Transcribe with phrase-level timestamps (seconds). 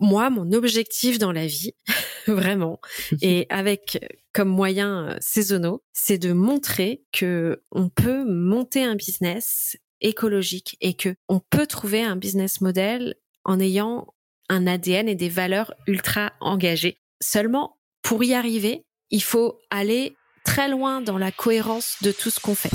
[0.00, 1.74] moi, mon objectif dans la vie,
[2.26, 2.80] vraiment,
[3.22, 9.76] et avec comme moyens euh, saisonnaux, c'est de montrer que on peut monter un business
[10.00, 14.06] écologique et que on peut trouver un business model en ayant
[14.48, 16.98] un ADN et des valeurs ultra engagées.
[17.22, 22.40] Seulement, pour y arriver, il faut aller très loin dans la cohérence de tout ce
[22.40, 22.70] qu'on fait.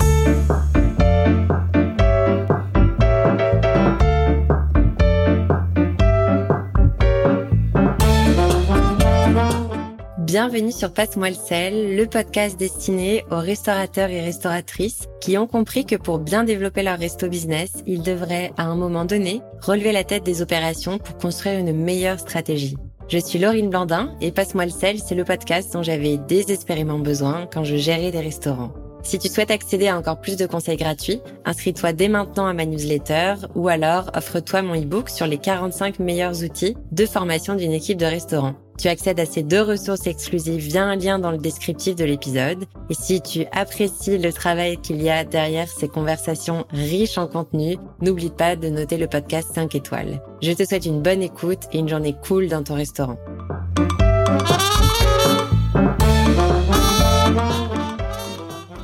[10.26, 15.86] Bienvenue sur Passe-moi le sel, le podcast destiné aux restaurateurs et restauratrices qui ont compris
[15.86, 20.02] que pour bien développer leur resto business, ils devraient, à un moment donné, relever la
[20.02, 22.76] tête des opérations pour construire une meilleure stratégie.
[23.06, 27.46] Je suis Laurine Blandin et Passe-moi le sel, c'est le podcast dont j'avais désespérément besoin
[27.46, 28.72] quand je gérais des restaurants.
[29.04, 32.66] Si tu souhaites accéder à encore plus de conseils gratuits, inscris-toi dès maintenant à ma
[32.66, 37.98] newsletter ou alors offre-toi mon e-book sur les 45 meilleurs outils de formation d'une équipe
[37.98, 38.56] de restaurant.
[38.78, 42.64] Tu accèdes à ces deux ressources exclusives via un lien dans le descriptif de l'épisode.
[42.90, 47.78] Et si tu apprécies le travail qu'il y a derrière ces conversations riches en contenu,
[48.02, 50.22] n'oublie pas de noter le podcast 5 étoiles.
[50.42, 53.18] Je te souhaite une bonne écoute et une journée cool dans ton restaurant.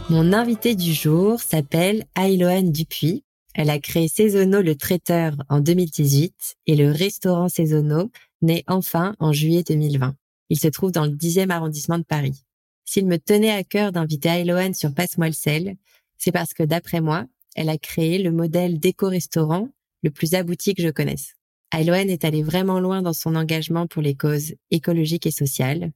[0.09, 3.25] Mon invité du jour s'appelle Ailoane Dupuis.
[3.55, 9.33] Elle a créé Saisonneau le traiteur en 2018 et le restaurant Saisonneau né enfin en
[9.33, 10.15] juillet 2020.
[10.49, 12.45] Il se trouve dans le 10e arrondissement de Paris.
[12.85, 15.77] S'il me tenait à cœur d'inviter Ailoane sur Passe-moi le sel,
[16.19, 19.69] c'est parce que d'après moi, elle a créé le modèle d'éco-restaurant
[20.03, 21.35] le plus abouti que je connaisse.
[21.73, 25.93] Ailoane est allée vraiment loin dans son engagement pour les causes écologiques et sociales,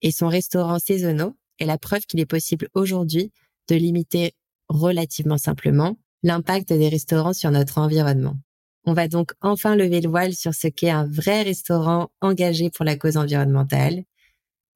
[0.00, 3.30] et son restaurant Saisonneau est la preuve qu'il est possible aujourd'hui
[3.68, 4.32] de limiter
[4.68, 8.36] relativement simplement l'impact des restaurants sur notre environnement.
[8.84, 12.84] On va donc enfin lever le voile sur ce qu'est un vrai restaurant engagé pour
[12.84, 14.04] la cause environnementale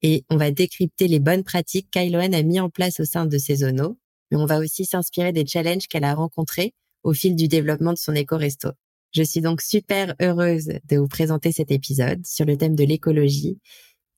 [0.01, 3.37] et on va décrypter les bonnes pratiques qu'Ailoen a mis en place au sein de
[3.37, 3.97] ses zonos,
[4.31, 6.73] mais on va aussi s'inspirer des challenges qu'elle a rencontrés
[7.03, 8.69] au fil du développement de son éco-resto.
[9.11, 13.57] Je suis donc super heureuse de vous présenter cet épisode sur le thème de l'écologie,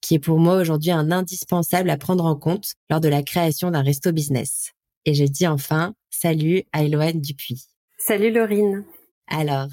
[0.01, 3.71] qui est pour moi aujourd'hui un indispensable à prendre en compte lors de la création
[3.71, 4.71] d'un resto business.
[5.09, 7.65] Et je dis enfin, salut Ailoane Dupuis.
[7.97, 8.85] Salut Laurine.
[9.25, 9.71] Alors,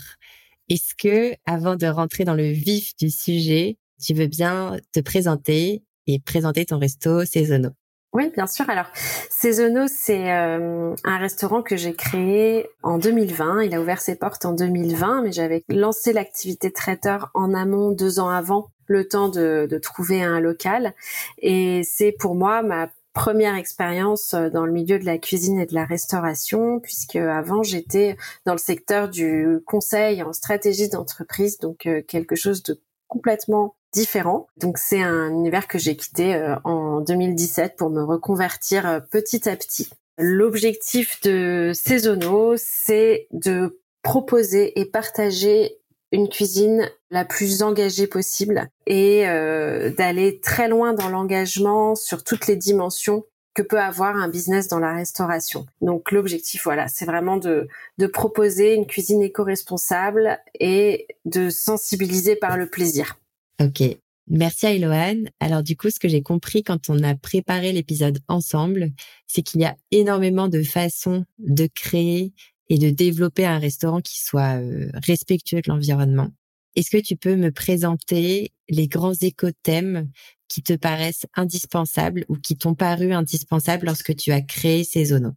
[0.70, 5.82] est-ce que, avant de rentrer dans le vif du sujet, tu veux bien te présenter
[6.06, 7.72] et présenter ton resto saisonneau?
[8.14, 8.70] Oui, bien sûr.
[8.70, 8.86] Alors,
[9.28, 13.64] Saisonneau, c'est euh, un restaurant que j'ai créé en 2020.
[13.64, 18.20] Il a ouvert ses portes en 2020, mais j'avais lancé l'activité traiteur en amont deux
[18.20, 20.94] ans avant, le temps de, de trouver un local.
[21.42, 25.64] Et c'est pour moi ma première expérience euh, dans le milieu de la cuisine et
[25.64, 31.86] de la restauration, puisque avant j'étais dans le secteur du conseil en stratégie d'entreprise, donc
[31.86, 32.78] euh, quelque chose de
[33.08, 34.48] complètement différent.
[34.58, 39.56] Donc c'est un univers que j'ai quitté euh, en 2017 pour me reconvertir petit à
[39.56, 39.88] petit.
[40.18, 45.78] L'objectif de Saisonneau, c'est de proposer et partager
[46.12, 52.46] une cuisine la plus engagée possible et euh, d'aller très loin dans l'engagement sur toutes
[52.46, 53.24] les dimensions
[53.54, 55.66] que peut avoir un business dans la restauration.
[55.80, 57.68] Donc l'objectif, voilà, c'est vraiment de,
[57.98, 63.18] de proposer une cuisine éco-responsable et de sensibiliser par le plaisir.
[63.60, 63.82] Ok.
[64.28, 68.90] Merci à Alors du coup, ce que j'ai compris quand on a préparé l'épisode ensemble,
[69.26, 72.32] c'est qu'il y a énormément de façons de créer
[72.68, 76.30] et de développer un restaurant qui soit euh, respectueux de l'environnement.
[76.74, 80.10] Est-ce que tu peux me présenter les grands écothèmes
[80.48, 85.34] qui te paraissent indispensables ou qui t'ont paru indispensables lorsque tu as créé ces zones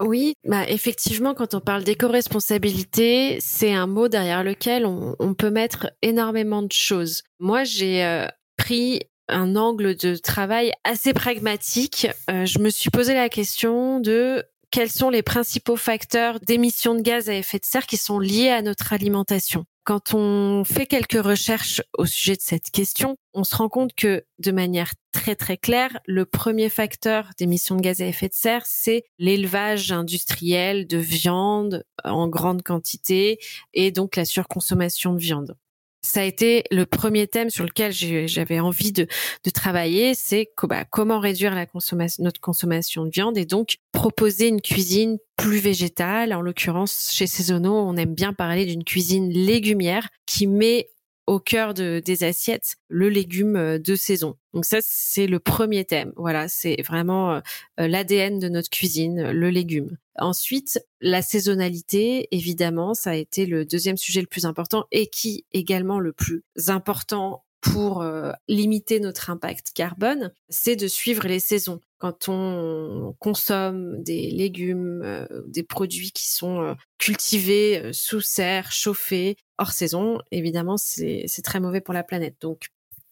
[0.00, 5.92] oui, bah effectivement, quand on parle d'éco-responsabilité, c'est un mot derrière lequel on, peut mettre
[6.02, 7.22] énormément de choses.
[7.38, 8.26] Moi, j'ai euh,
[8.56, 12.08] pris un angle de travail assez pragmatique.
[12.30, 17.02] Euh, je me suis posé la question de quels sont les principaux facteurs d'émissions de
[17.02, 19.66] gaz à effet de serre qui sont liés à notre alimentation.
[19.84, 24.24] Quand on fait quelques recherches au sujet de cette question, on se rend compte que
[24.38, 28.62] de manière très très claire, le premier facteur d'émissions de gaz à effet de serre,
[28.64, 33.38] c'est l'élevage industriel de viande en grande quantité
[33.74, 35.56] et donc la surconsommation de viande
[36.02, 39.06] ça a été le premier thème sur lequel j'avais envie de,
[39.54, 45.58] travailler, c'est bah, comment réduire notre consommation de viande et donc proposer une cuisine plus
[45.58, 46.32] végétale.
[46.32, 50.88] En l'occurrence, chez Saisonneau, on aime bien parler d'une cuisine légumière qui met
[51.26, 54.36] au cœur de, des assiettes le légume euh, de saison.
[54.54, 56.12] Donc ça, c'est le premier thème.
[56.16, 57.40] Voilà, c'est vraiment euh,
[57.80, 59.96] euh, l'ADN de notre cuisine, le légume.
[60.18, 65.46] Ensuite, la saisonnalité, évidemment, ça a été le deuxième sujet le plus important et qui
[65.52, 68.04] également le plus important pour
[68.48, 71.80] limiter notre impact carbone, c'est de suivre les saisons.
[72.02, 80.18] Quand on consomme des légumes, des produits qui sont cultivés sous serre, chauffés, hors saison,
[80.32, 82.34] évidemment, c'est très mauvais pour la planète.
[82.40, 82.70] Donc,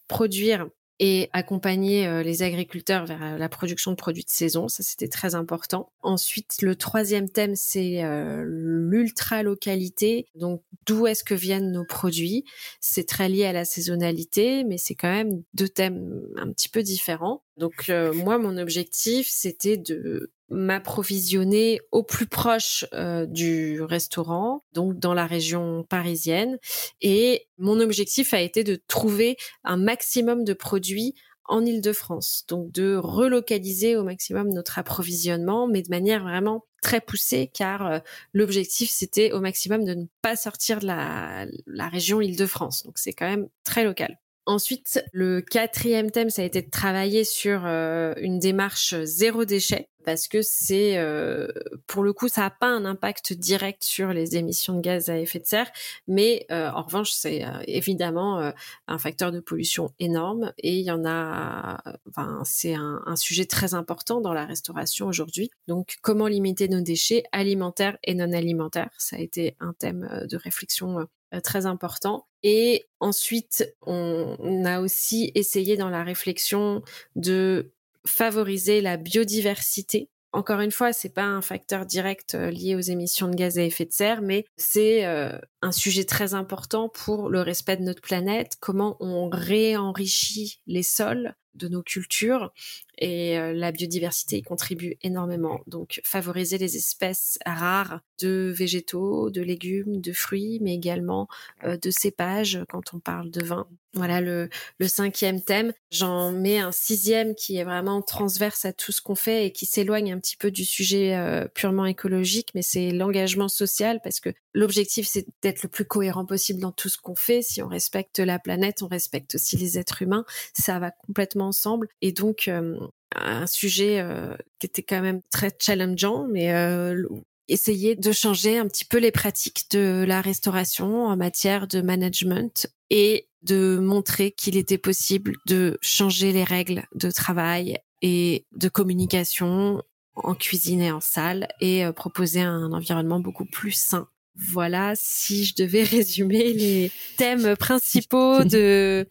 [0.08, 0.66] produire
[1.02, 4.68] et accompagner euh, les agriculteurs vers euh, la production de produits de saison.
[4.68, 5.90] Ça, c'était très important.
[6.02, 10.26] Ensuite, le troisième thème, c'est euh, l'ultra-localité.
[10.34, 12.44] Donc, d'où est-ce que viennent nos produits?
[12.80, 16.82] C'est très lié à la saisonnalité, mais c'est quand même deux thèmes un petit peu
[16.82, 17.42] différents.
[17.56, 25.14] Donc, moi, mon objectif, c'était de m'approvisionner au plus proche euh, du restaurant, donc dans
[25.14, 26.58] la région parisienne.
[27.00, 31.14] Et mon objectif a été de trouver un maximum de produits
[31.44, 37.50] en Île-de-France, donc de relocaliser au maximum notre approvisionnement, mais de manière vraiment très poussée,
[37.52, 37.98] car euh,
[38.32, 42.84] l'objectif c'était au maximum de ne pas sortir de la, la région Île-de-France.
[42.84, 44.18] Donc c'est quand même très local.
[44.46, 49.88] Ensuite, le quatrième thème, ça a été de travailler sur euh, une démarche zéro déchet
[50.04, 51.48] parce que c'est, euh,
[51.86, 55.18] pour le coup, ça n'a pas un impact direct sur les émissions de gaz à
[55.18, 55.70] effet de serre,
[56.08, 58.52] mais euh, en revanche, c'est évidemment
[58.88, 63.74] un facteur de pollution énorme et il y en a, enfin, c'est un, sujet très
[63.74, 65.50] important dans la restauration aujourd'hui.
[65.68, 68.90] Donc, comment limiter nos déchets alimentaires et non alimentaires?
[68.96, 71.06] Ça a été un thème de réflexion
[71.42, 72.26] très important.
[72.42, 76.82] Et ensuite, on, a aussi essayé dans la réflexion
[77.16, 77.72] de
[78.06, 80.08] favoriser la biodiversité.
[80.32, 83.62] Encore une fois, c'est pas un facteur direct euh, lié aux émissions de gaz à
[83.62, 88.02] effet de serre, mais c'est euh, un sujet très important pour le respect de notre
[88.02, 92.52] planète, comment on réenrichit les sols de nos cultures
[92.98, 95.60] et euh, la biodiversité y contribue énormément.
[95.66, 101.26] Donc favoriser les espèces rares de végétaux, de légumes, de fruits, mais également
[101.64, 103.66] euh, de cépages quand on parle de vin.
[103.94, 104.48] Voilà le,
[104.86, 105.72] cinquième thème.
[105.90, 109.66] J'en mets un sixième qui est vraiment transverse à tout ce qu'on fait et qui
[109.66, 114.30] s'éloigne un petit peu du sujet euh, purement écologique, mais c'est l'engagement social parce que
[114.54, 117.42] l'objectif c'est d'être le plus cohérent possible dans tout ce qu'on fait.
[117.42, 120.24] Si on respecte la planète, on respecte aussi les êtres humains.
[120.54, 121.88] Ça va complètement ensemble.
[122.00, 122.78] Et donc, euh,
[123.14, 127.06] un sujet euh, qui était quand même très challengeant, mais euh,
[127.48, 132.66] essayer de changer un petit peu les pratiques de la restauration en matière de management
[132.90, 139.82] et de montrer qu'il était possible de changer les règles de travail et de communication
[140.14, 145.54] en cuisine et en salle et proposer un environnement beaucoup plus sain voilà, si je
[145.54, 149.06] devais résumer les thèmes principaux de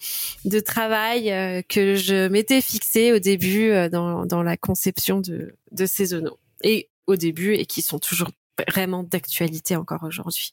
[0.45, 5.55] de travail euh, que je m'étais fixé au début euh, dans, dans la conception de
[5.71, 8.29] de saisonaux et au début et qui sont toujours
[8.69, 10.51] vraiment d'actualité encore aujourd'hui.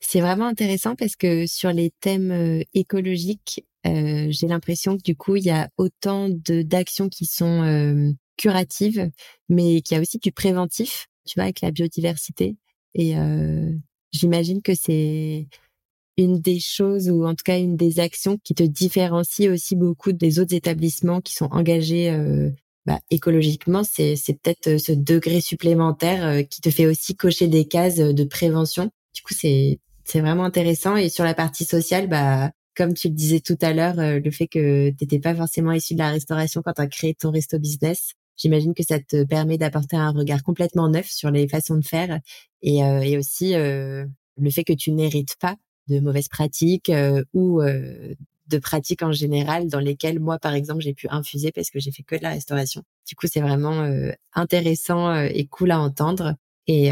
[0.00, 5.36] C'est vraiment intéressant parce que sur les thèmes euh, écologiques, j'ai l'impression que du coup
[5.36, 9.10] il y a autant d'actions qui sont curatives,
[9.48, 12.58] mais qu'il y a aussi du préventif, tu vois, avec la biodiversité.
[12.94, 13.14] Et
[14.12, 15.46] J'imagine que c'est
[16.18, 20.12] une des choses ou en tout cas une des actions qui te différencie aussi beaucoup
[20.12, 22.50] des autres établissements qui sont engagés euh,
[22.86, 23.82] bah, écologiquement.
[23.84, 28.24] C'est, peut-être euh, ce degré supplémentaire euh, qui te fait aussi cocher des cases de
[28.24, 28.90] prévention.
[29.14, 30.96] Du coup, c'est c'est vraiment intéressant.
[30.96, 34.46] Et sur la partie sociale, bah comme tu le disais tout à l'heure, le fait
[34.46, 37.58] que tu n'étais pas forcément issu de la restauration quand tu as créé ton resto
[37.58, 41.84] business, J'imagine que ça te permet d'apporter un regard complètement neuf sur les façons de
[41.84, 42.20] faire
[42.62, 45.56] et, euh, et aussi euh, le fait que tu n'hérites pas
[45.88, 50.94] de mauvaises pratiques euh, ou de pratiques en général dans lesquelles moi, par exemple, j'ai
[50.94, 52.82] pu infuser parce que j'ai fait que de la restauration.
[53.06, 53.86] Du coup, c'est vraiment
[54.32, 56.34] intéressant et cool à entendre.
[56.66, 56.90] Et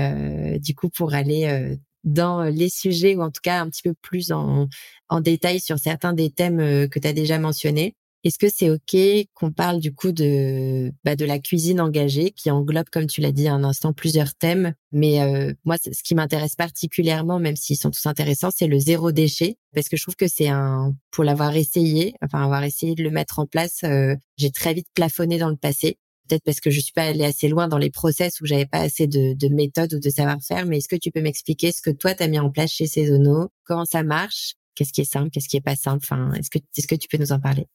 [0.59, 4.33] du coup, pour aller dans les sujets ou en tout cas un petit peu plus
[4.33, 4.69] en,
[5.09, 7.95] en détail sur certains des thèmes que tu as déjà mentionnés,
[8.27, 12.51] est-ce que c'est ok qu'on parle du coup de bah, de la cuisine engagée qui
[12.51, 14.75] englobe, comme tu l'as dit un instant, plusieurs thèmes?
[14.93, 19.13] Mais euh, moi, ce qui m'intéresse particulièrement, même s'ils sont tous intéressants, c'est le zéro
[19.13, 23.03] déchet parce que je trouve que c'est un pour l'avoir essayé, enfin avoir essayé de
[23.03, 25.99] le mettre en place, euh, j'ai très vite plafonné dans le passé.
[26.29, 28.81] Peut-être parce que je suis pas allée assez loin dans les process où j'avais pas
[28.81, 30.67] assez de, de méthodes ou de savoir-faire.
[30.67, 32.87] Mais est-ce que tu peux m'expliquer ce que toi tu as mis en place chez
[32.87, 34.55] Saisonneau Comment ça marche?
[34.75, 35.31] Qu'est-ce qui est simple?
[35.31, 36.01] Qu'est-ce qui est pas simple?
[36.03, 37.69] Enfin, est-ce que est-ce que tu peux nous en parler?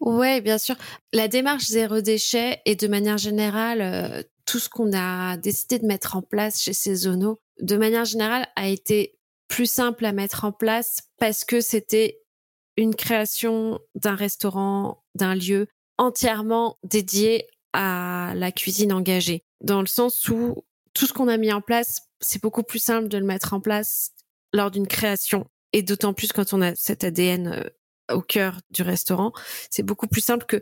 [0.00, 0.76] Ouais, bien sûr.
[1.12, 5.86] La démarche zéro déchet et de manière générale, euh, tout ce qu'on a décidé de
[5.86, 10.52] mettre en place chez Saisonneau, de manière générale, a été plus simple à mettre en
[10.52, 12.20] place parce que c'était
[12.76, 15.66] une création d'un restaurant, d'un lieu
[15.98, 19.44] entièrement dédié à la cuisine engagée.
[19.62, 23.08] Dans le sens où tout ce qu'on a mis en place, c'est beaucoup plus simple
[23.08, 24.12] de le mettre en place
[24.52, 25.46] lors d'une création.
[25.72, 27.64] Et d'autant plus quand on a cet ADN euh,
[28.10, 29.32] au cœur du restaurant,
[29.70, 30.60] c'est beaucoup plus simple que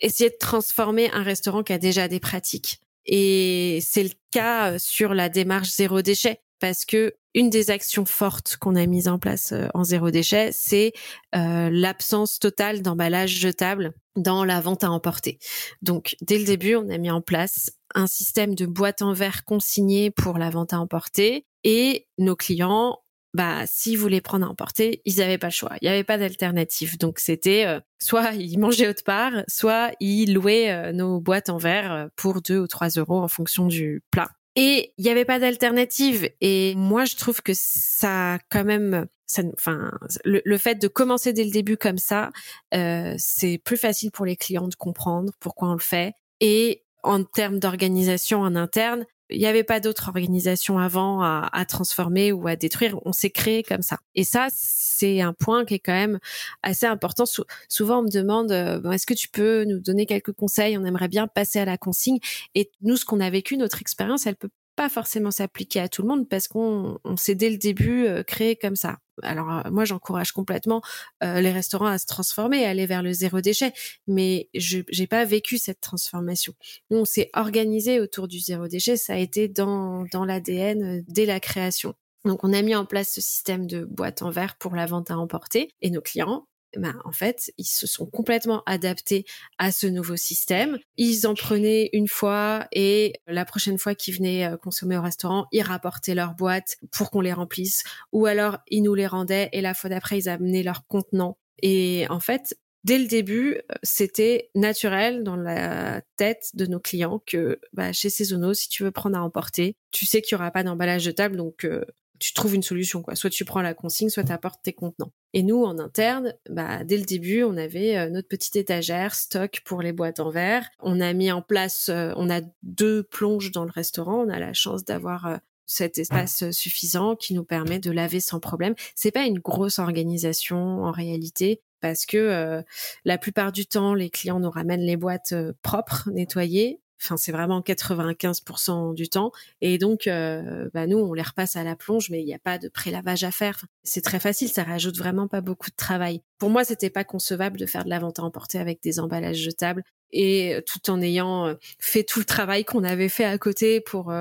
[0.00, 2.80] essayer de transformer un restaurant qui a déjà des pratiques.
[3.06, 8.04] Et c'est le cas euh, sur la démarche zéro déchet parce que une des actions
[8.04, 10.92] fortes qu'on a mises en place euh, en zéro déchet, c'est
[11.34, 15.38] euh, l'absence totale d'emballage jetable dans la vente à emporter.
[15.82, 19.44] Donc dès le début, on a mis en place un système de boîtes en verre
[19.44, 22.98] consignées pour la vente à emporter et nos clients
[23.34, 25.72] bah s'ils voulaient prendre à emporter, ils n'avaient pas le choix.
[25.80, 26.98] Il n'y avait pas d'alternative.
[26.98, 31.58] Donc c'était euh, soit ils mangeaient autre part, soit ils louaient euh, nos boîtes en
[31.58, 34.30] verre euh, pour 2 ou 3 euros en fonction du plat.
[34.56, 36.28] Et il n'y avait pas d'alternative.
[36.40, 39.92] Et moi, je trouve que ça, quand même, ça, enfin,
[40.24, 42.30] le, le, fait de commencer dès le début comme ça,
[42.72, 46.14] c'est plus facile pour les clients de comprendre pourquoi on le fait.
[46.40, 52.32] Et en termes d'organisation en interne, il n'y avait pas d'autre organisation avant à, transformer
[52.32, 52.98] ou à détruire.
[53.04, 53.98] On s'est créé comme ça.
[54.14, 56.18] Et ça, c'est un point qui est quand même
[56.62, 57.24] assez important.
[57.68, 60.76] souvent, on me demande euh, est-ce que tu peux nous donner quelques conseils?
[60.78, 62.18] On aimerait bien passer à la consigne.
[62.54, 66.02] Et nous, ce qu'on a vécu, notre expérience, elle peut pas forcément s'appliquer à tout
[66.02, 68.98] le monde parce qu'on on s'est dès le début euh, créé comme ça.
[69.22, 70.80] Alors euh, moi j'encourage complètement
[71.22, 73.72] euh, les restaurants à se transformer, à aller vers le zéro déchet,
[74.06, 76.54] mais je j'ai pas vécu cette transformation.
[76.90, 81.26] Nous on s'est organisé autour du zéro déchet, ça a été dans dans l'ADN dès
[81.26, 81.94] la création.
[82.24, 85.10] Donc on a mis en place ce système de boîtes en verre pour la vente
[85.10, 86.46] à emporter et nos clients
[86.76, 89.24] ben, en fait, ils se sont complètement adaptés
[89.58, 90.78] à ce nouveau système.
[90.96, 95.46] Ils en prenaient une fois et la prochaine fois qu'ils venaient euh, consommer au restaurant,
[95.52, 99.60] ils rapportaient leurs boîtes pour qu'on les remplisse ou alors ils nous les rendaient et
[99.60, 101.38] la fois d'après, ils amenaient leurs contenants.
[101.62, 107.20] Et en fait, dès le début, euh, c'était naturel dans la tête de nos clients
[107.26, 110.50] que bah, chez Saisonneau, si tu veux prendre à emporter, tu sais qu'il y aura
[110.50, 111.84] pas d'emballage de table, donc euh,
[112.20, 113.16] tu trouves une solution quoi.
[113.16, 115.10] Soit tu prends la consigne, soit tu apportes tes contenants.
[115.32, 119.62] Et nous en interne, bah dès le début, on avait euh, notre petite étagère stock
[119.64, 120.68] pour les boîtes en verre.
[120.80, 124.38] On a mis en place euh, on a deux plonges dans le restaurant, on a
[124.38, 125.36] la chance d'avoir euh,
[125.66, 128.74] cet espace suffisant qui nous permet de laver sans problème.
[128.94, 132.64] C'est pas une grosse organisation en réalité parce que
[133.04, 137.60] la plupart du temps les clients nous ramènent les boîtes propres, nettoyées Enfin, c'est vraiment
[137.60, 139.32] 95% du temps.
[139.60, 142.38] Et donc, euh, bah, nous, on les repasse à la plonge, mais il n'y a
[142.38, 143.64] pas de pré-lavage à faire.
[143.82, 146.22] C'est très facile, ça rajoute vraiment pas beaucoup de travail.
[146.38, 149.38] Pour moi, c'était pas concevable de faire de la vente à emporter avec des emballages
[149.38, 153.38] jetables et euh, tout en ayant euh, fait tout le travail qu'on avait fait à
[153.38, 154.12] côté pour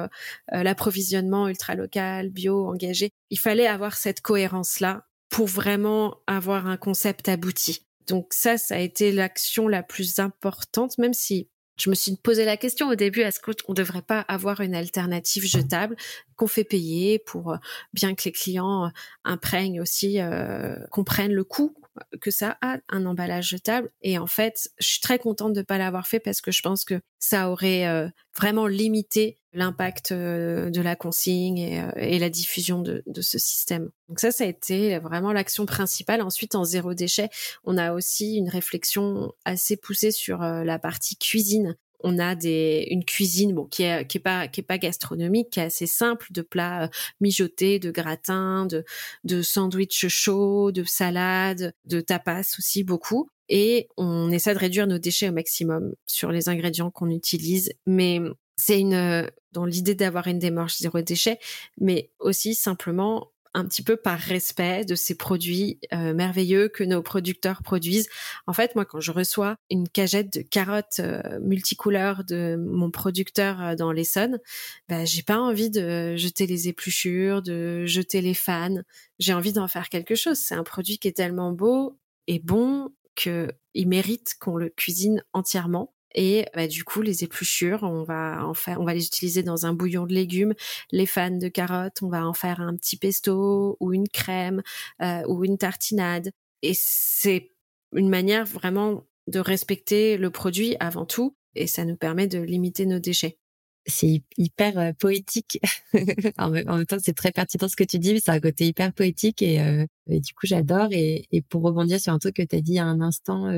[0.51, 3.11] l'approvisionnement ultra local, bio, engagé.
[3.29, 7.85] Il fallait avoir cette cohérence-là pour vraiment avoir un concept abouti.
[8.07, 11.47] Donc ça, ça a été l'action la plus importante, même si
[11.79, 14.75] je me suis posé la question au début, est-ce qu'on ne devrait pas avoir une
[14.75, 15.95] alternative jetable
[16.35, 17.57] qu'on fait payer pour euh,
[17.93, 18.89] bien que les clients euh,
[19.23, 21.73] imprègnent aussi, euh, comprennent le coût
[22.21, 23.91] que ça a un emballage jetable.
[24.01, 26.61] Et en fait, je suis très contente de ne pas l'avoir fait parce que je
[26.61, 33.01] pense que ça aurait euh, vraiment limité l'impact de la consigne et, la diffusion de,
[33.07, 33.89] de, ce système.
[34.07, 36.21] Donc ça, ça a été vraiment l'action principale.
[36.21, 37.29] Ensuite, en zéro déchet,
[37.63, 43.05] on a aussi une réflexion assez poussée sur la partie cuisine on a des une
[43.05, 46.27] cuisine bon qui est qui est pas qui est pas gastronomique qui est assez simple
[46.31, 46.87] de plats euh,
[47.21, 48.83] mijotés de gratins de
[49.23, 53.29] de sandwichs chauds de salades de tapas aussi beaucoup.
[53.51, 57.71] Et on essaie de réduire nos déchets au maximum sur les ingrédients qu'on utilise.
[57.87, 58.21] Mais
[58.57, 61.39] c'est une dans l'idée d'avoir une démarche zéro déchet
[61.79, 67.01] mais aussi simplement un petit peu par respect de ces produits euh, merveilleux que nos
[67.01, 68.07] producteurs produisent.
[68.47, 73.61] En fait, moi, quand je reçois une cagette de carottes euh, multicouleurs de mon producteur
[73.61, 74.39] euh, dans l'Essonne,
[74.87, 78.81] bah, j'ai pas envie de jeter les épluchures, de jeter les fans.
[79.17, 80.37] J'ai envie d'en faire quelque chose.
[80.37, 85.93] C'est un produit qui est tellement beau et bon qu'il mérite qu'on le cuisine entièrement.
[86.15, 89.65] Et bah, du coup, les épluchures, on va en faire, on va les utiliser dans
[89.65, 90.53] un bouillon de légumes.
[90.91, 94.61] Les fans de carottes, on va en faire un petit pesto ou une crème
[95.01, 96.31] euh, ou une tartinade.
[96.61, 97.51] Et c'est
[97.93, 102.85] une manière vraiment de respecter le produit avant tout, et ça nous permet de limiter
[102.85, 103.37] nos déchets.
[103.85, 105.59] C'est hyper euh, poétique.
[106.37, 108.93] en, même temps, c'est très pertinent ce que tu dis, mais c'est un côté hyper
[108.93, 110.89] poétique et, euh, du coup, j'adore.
[110.91, 113.49] Et, pour rebondir sur un truc que tu as dit il un instant,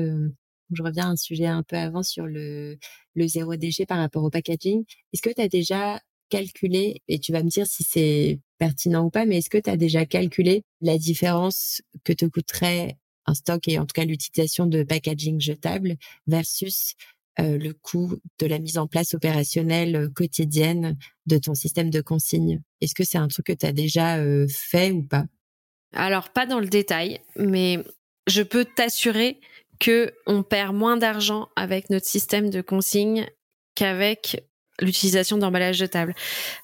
[0.76, 2.78] je reviens à un sujet un peu avant sur le,
[3.14, 4.84] le zéro déchet par rapport au packaging.
[5.12, 6.00] Est-ce que tu as déjà
[6.32, 9.68] calculé, et tu vas me dire si c'est pertinent ou pas, mais est-ce que tu
[9.68, 14.66] as déjà calculé la différence que te coûterait un stock et en tout cas l'utilisation
[14.66, 16.94] de packaging jetable versus
[17.38, 22.62] euh, le coût de la mise en place opérationnelle quotidienne de ton système de consigne?
[22.80, 25.26] Est-ce que c'est un truc que tu as déjà euh, fait ou pas?
[25.92, 27.78] Alors, pas dans le détail, mais
[28.26, 29.38] je peux t'assurer
[29.80, 33.26] que on perd moins d'argent avec notre système de consigne
[33.74, 34.44] qu'avec
[34.80, 36.14] l'utilisation d'emballages jetables.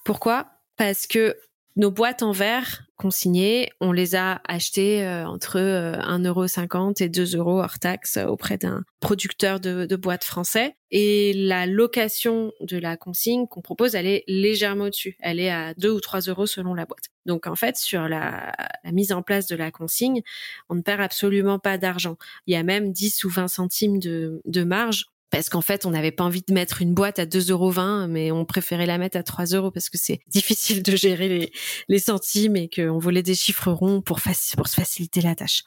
[0.05, 0.47] Pourquoi?
[0.77, 1.37] Parce que
[1.79, 7.37] nos boîtes en verre consignées, on les a achetées euh, entre 1,50€ euh, et 2
[7.37, 10.75] euros hors taxe auprès d'un producteur de, boîtes français.
[10.91, 15.17] Et la location de la consigne qu'on propose, elle est légèrement au-dessus.
[15.21, 17.05] Elle est à 2 ou 3 euros selon la boîte.
[17.25, 18.53] Donc en fait, sur la,
[18.93, 20.23] mise en place de la consigne,
[20.69, 22.17] on ne perd absolument pas d'argent.
[22.49, 26.13] Il y a même 10 ou 20 centimes de marge parce qu'en fait, on n'avait
[26.13, 29.23] pas envie de mettre une boîte à 2,20 euros, mais on préférait la mettre à
[29.23, 31.53] 3 euros parce que c'est difficile de gérer les,
[31.89, 34.21] les centimes et qu'on voulait des chiffres ronds pour,
[34.57, 35.65] pour se faciliter la tâche.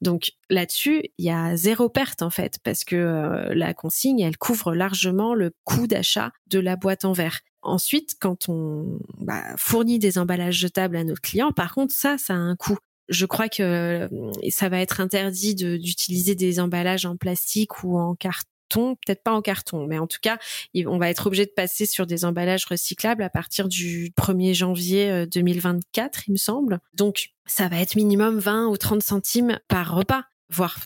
[0.00, 4.36] Donc là-dessus, il y a zéro perte en fait, parce que euh, la consigne, elle
[4.36, 7.40] couvre largement le coût d'achat de la boîte en verre.
[7.62, 12.34] Ensuite, quand on bah, fournit des emballages jetables à nos clients, par contre, ça, ça
[12.34, 12.76] a un coût
[13.10, 14.08] je crois que euh,
[14.48, 19.42] ça va être interdit d'utiliser des emballages en plastique ou en carton peut-être pas en
[19.42, 20.38] carton, mais en tout cas,
[20.86, 25.26] on va être obligé de passer sur des emballages recyclables à partir du 1er janvier
[25.26, 26.80] 2024, euh, il me semble.
[26.94, 30.78] Donc, ça va être minimum 20 ou 30 centimes par repas, voire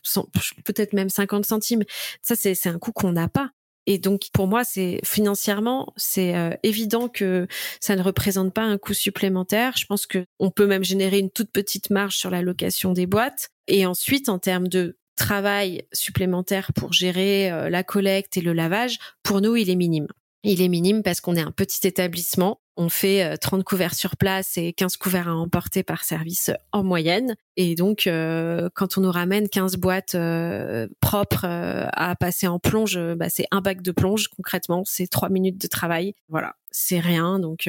[0.64, 1.84] peut-être même 50 centimes.
[2.22, 3.50] Ça, c'est un coût qu'on n'a pas.
[3.90, 7.46] Et donc pour moi, c'est financièrement, c'est euh, évident que
[7.80, 9.78] ça ne représente pas un coût supplémentaire.
[9.78, 13.06] Je pense que on peut même générer une toute petite marge sur la location des
[13.06, 13.48] boîtes.
[13.66, 18.98] Et ensuite, en termes de travail supplémentaire pour gérer euh, la collecte et le lavage,
[19.22, 20.06] pour nous, il est minime.
[20.44, 22.60] Il est minime parce qu'on est un petit établissement.
[22.76, 26.84] On fait 30 euh, couverts sur place et 15 couverts à emporter par service en
[26.84, 27.34] moyenne.
[27.56, 30.16] Et donc, euh, quand on nous ramène 15 boîtes
[31.00, 34.84] propres à passer en plonge, bah, c'est un bac de plonge concrètement.
[34.86, 36.14] C'est trois minutes de travail.
[36.28, 37.40] Voilà, c'est rien.
[37.40, 37.68] Donc,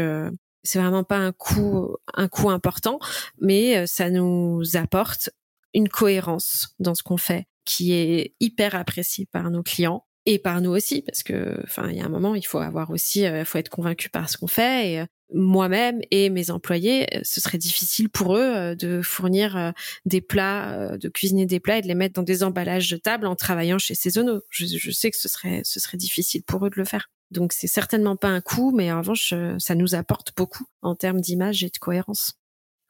[0.62, 3.00] c'est vraiment pas un coût, un coût important,
[3.42, 5.32] mais ça nous apporte
[5.74, 10.62] une cohérence dans ce qu'on fait qui est hyper appréciée par nos clients et par
[10.62, 13.46] nous aussi parce que enfin il y a un moment il faut avoir aussi euh,
[13.46, 17.40] faut être convaincu par ce qu'on fait et euh, moi-même et mes employés euh, ce
[17.40, 19.74] serait difficile pour eux de fournir
[20.06, 23.36] des plats de cuisiner des plats et de les mettre dans des emballages jetables en
[23.36, 26.78] travaillant chez Saisonneau je, je sais que ce serait ce serait difficile pour eux de
[26.78, 30.66] le faire Donc c'est certainement pas un coût, mais en revanche, ça nous apporte beaucoup
[30.82, 32.39] en termes d'image et de cohérence.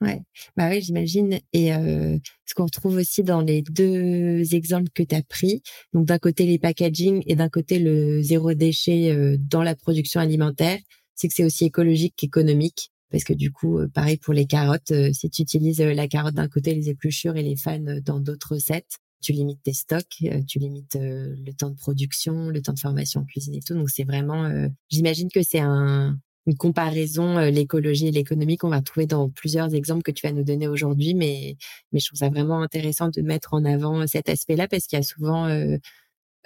[0.02, 0.22] Ouais,
[0.56, 1.40] bah oui, j'imagine.
[1.52, 5.62] Et euh, ce qu'on retrouve aussi dans les deux exemples que tu as pris,
[5.94, 10.22] donc d'un côté les packaging et d'un côté le zéro déchet euh, dans la production
[10.22, 10.80] alimentaire,
[11.16, 12.92] c'est que c'est aussi écologique qu'économique.
[13.12, 16.36] Parce que du coup, euh, pareil pour les carottes, euh, si tu utilises la carotte
[16.36, 20.60] d'un côté, les épluchures et les fans dans d'autres recettes, tu limites tes stocks, tu
[20.60, 23.74] limites le temps de production, le temps de formation en cuisine et tout.
[23.74, 24.50] Donc c'est vraiment,
[24.90, 26.18] j'imagine que c'est un,
[26.50, 30.34] une comparaison, euh, l'écologie et l'économie qu'on va trouver dans plusieurs exemples que tu vas
[30.34, 31.14] nous donner aujourd'hui.
[31.14, 31.58] Mais,
[31.92, 35.00] mais je trouve ça vraiment intéressant de mettre en avant cet aspect-là parce qu'il y
[35.00, 35.78] a souvent, euh,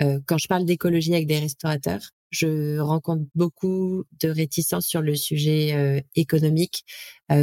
[0.02, 5.16] euh, quand je parle d'écologie avec des restaurateurs, je rencontre beaucoup de réticences sur le
[5.16, 6.84] sujet économique.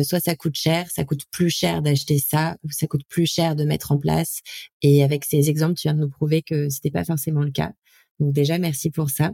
[0.03, 3.55] soit ça coûte cher, ça coûte plus cher d'acheter ça, ou ça coûte plus cher
[3.55, 4.41] de mettre en place.
[4.83, 7.71] Et avec ces exemples, tu viens de nous prouver que c'était pas forcément le cas.
[8.19, 9.31] Donc déjà, merci pour ça.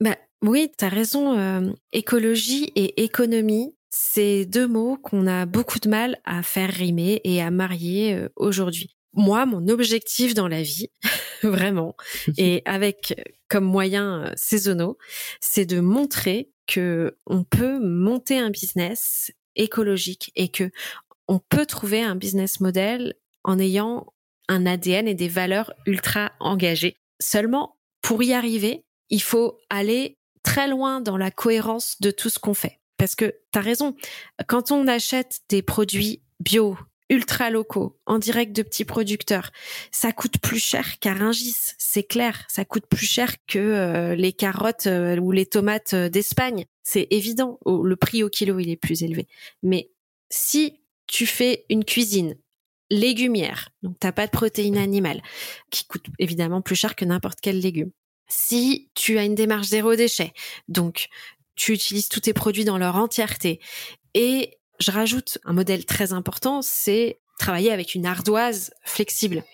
[0.00, 1.38] Bah, oui, tu as raison.
[1.38, 7.20] Euh, écologie et économie, c'est deux mots qu'on a beaucoup de mal à faire rimer
[7.24, 8.96] et à marier euh, aujourd'hui.
[9.14, 10.90] Moi, mon objectif dans la vie,
[11.42, 11.96] vraiment,
[12.38, 13.14] et avec
[13.48, 14.98] comme moyens euh, saisonnaux,
[15.40, 20.70] c'est de montrer que on peut monter un business écologique et que
[21.26, 24.06] on peut trouver un business model en ayant
[24.48, 26.96] un ADN et des valeurs ultra engagées.
[27.20, 32.38] Seulement, pour y arriver, il faut aller très loin dans la cohérence de tout ce
[32.38, 32.78] qu'on fait.
[32.96, 33.94] Parce que tu raison,
[34.48, 36.76] quand on achète des produits bio,
[37.10, 39.50] ultra locaux, en direct de petits producteurs,
[39.90, 42.44] ça coûte plus cher qu'à Ringis, c'est clair.
[42.48, 46.64] Ça coûte plus cher que euh, les carottes euh, ou les tomates euh, d'Espagne.
[46.82, 49.26] C'est évident, le prix au kilo, il est plus élevé.
[49.62, 49.90] Mais
[50.30, 52.36] si tu fais une cuisine
[52.90, 55.22] légumière, donc t'as pas de protéines animales,
[55.70, 57.90] qui coûte évidemment plus cher que n'importe quel légume
[58.28, 60.32] si tu as une démarche zéro déchet,
[60.68, 61.08] donc
[61.56, 63.60] tu utilises tous tes produits dans leur entièreté.
[64.14, 69.44] Et je rajoute un modèle très important, c'est travailler avec une ardoise flexible.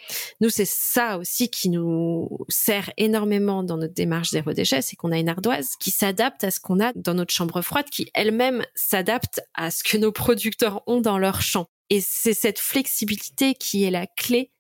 [0.41, 5.13] Nous, c'est ça aussi qui nous sert énormément dans notre démarche zéro déchet, c'est qu'on
[5.13, 8.65] a une ardoise qui s'adapte à ce qu'on a dans notre chambre froide, qui elle-même
[8.75, 11.67] s'adapte à ce que nos producteurs ont dans leur champ.
[11.91, 14.51] Et c'est cette flexibilité qui est la clé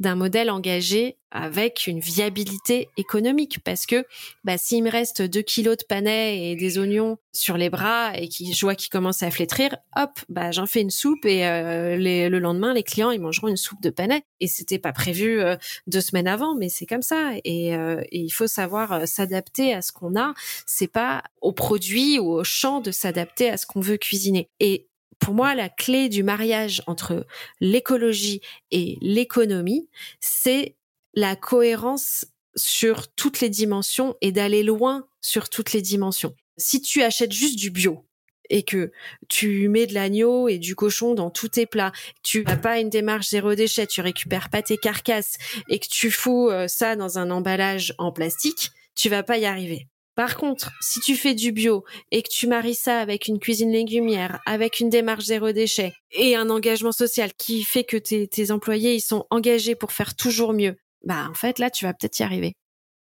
[0.00, 3.60] d'un modèle engagé avec une viabilité économique.
[3.64, 4.04] Parce que
[4.44, 8.28] bah, s'il me reste 2 kilos de panais et des oignons sur les bras et
[8.28, 11.96] qui je vois qu'ils commencent à flétrir, hop, bah j'en fais une soupe et euh,
[11.96, 14.24] le lendemain les clients ils mangeront une soupe de panais.
[14.40, 17.32] Et c'était pas prévu euh, deux semaines avant mais c'est comme ça.
[17.44, 20.34] Et, euh, et, il faut savoir s'adapter à ce qu'on a,
[20.66, 24.48] c'est pas au produit ou au champ de s'adapter à ce qu'on veut cuisiner.
[24.58, 24.89] Et
[25.20, 27.26] pour moi, la clé du mariage entre
[27.60, 30.74] l'écologie et l'économie, c'est
[31.14, 32.24] la cohérence
[32.56, 36.34] sur toutes les dimensions et d'aller loin sur toutes les dimensions.
[36.56, 38.04] Si tu achètes juste du bio
[38.48, 38.90] et que
[39.28, 42.90] tu mets de l'agneau et du cochon dans tous tes plats, tu n'as pas une
[42.90, 45.36] démarche zéro déchet, tu récupères pas tes carcasses
[45.68, 49.44] et que tu fous euh, ça dans un emballage en plastique, tu vas pas y
[49.44, 49.89] arriver.
[50.16, 53.70] Par contre, si tu fais du bio et que tu maries ça avec une cuisine
[53.70, 58.94] légumière, avec une démarche zéro déchet et un engagement social qui fait que tes, employés
[58.94, 62.22] ils sont engagés pour faire toujours mieux, bah en fait là tu vas peut-être y
[62.22, 62.54] arriver.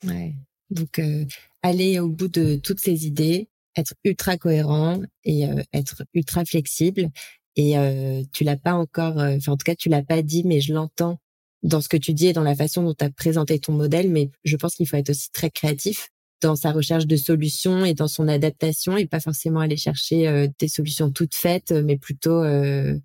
[0.05, 0.33] Ouais.
[0.69, 1.25] Donc euh,
[1.63, 7.09] aller au bout de toutes ces idées, être ultra cohérent et euh, être ultra flexible.
[7.55, 10.61] Et euh, tu l'as pas encore, enfin en tout cas tu l'as pas dit, mais
[10.61, 11.19] je l'entends
[11.63, 14.09] dans ce que tu dis et dans la façon dont tu as présenté ton modèle.
[14.09, 17.93] Mais je pense qu'il faut être aussi très créatif dans sa recherche de solutions et
[17.93, 22.43] dans son adaptation et pas forcément aller chercher euh, des solutions toutes faites, mais plutôt,
[22.43, 22.97] euh,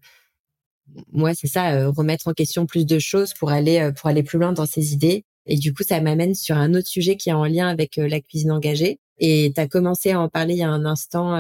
[1.12, 4.38] moi c'est ça, euh, remettre en question plus de choses pour aller pour aller plus
[4.38, 5.24] loin dans ses idées.
[5.46, 8.20] Et du coup, ça m'amène sur un autre sujet qui est en lien avec la
[8.20, 8.98] cuisine engagée.
[9.18, 11.34] Et tu as commencé à en parler il y a un instant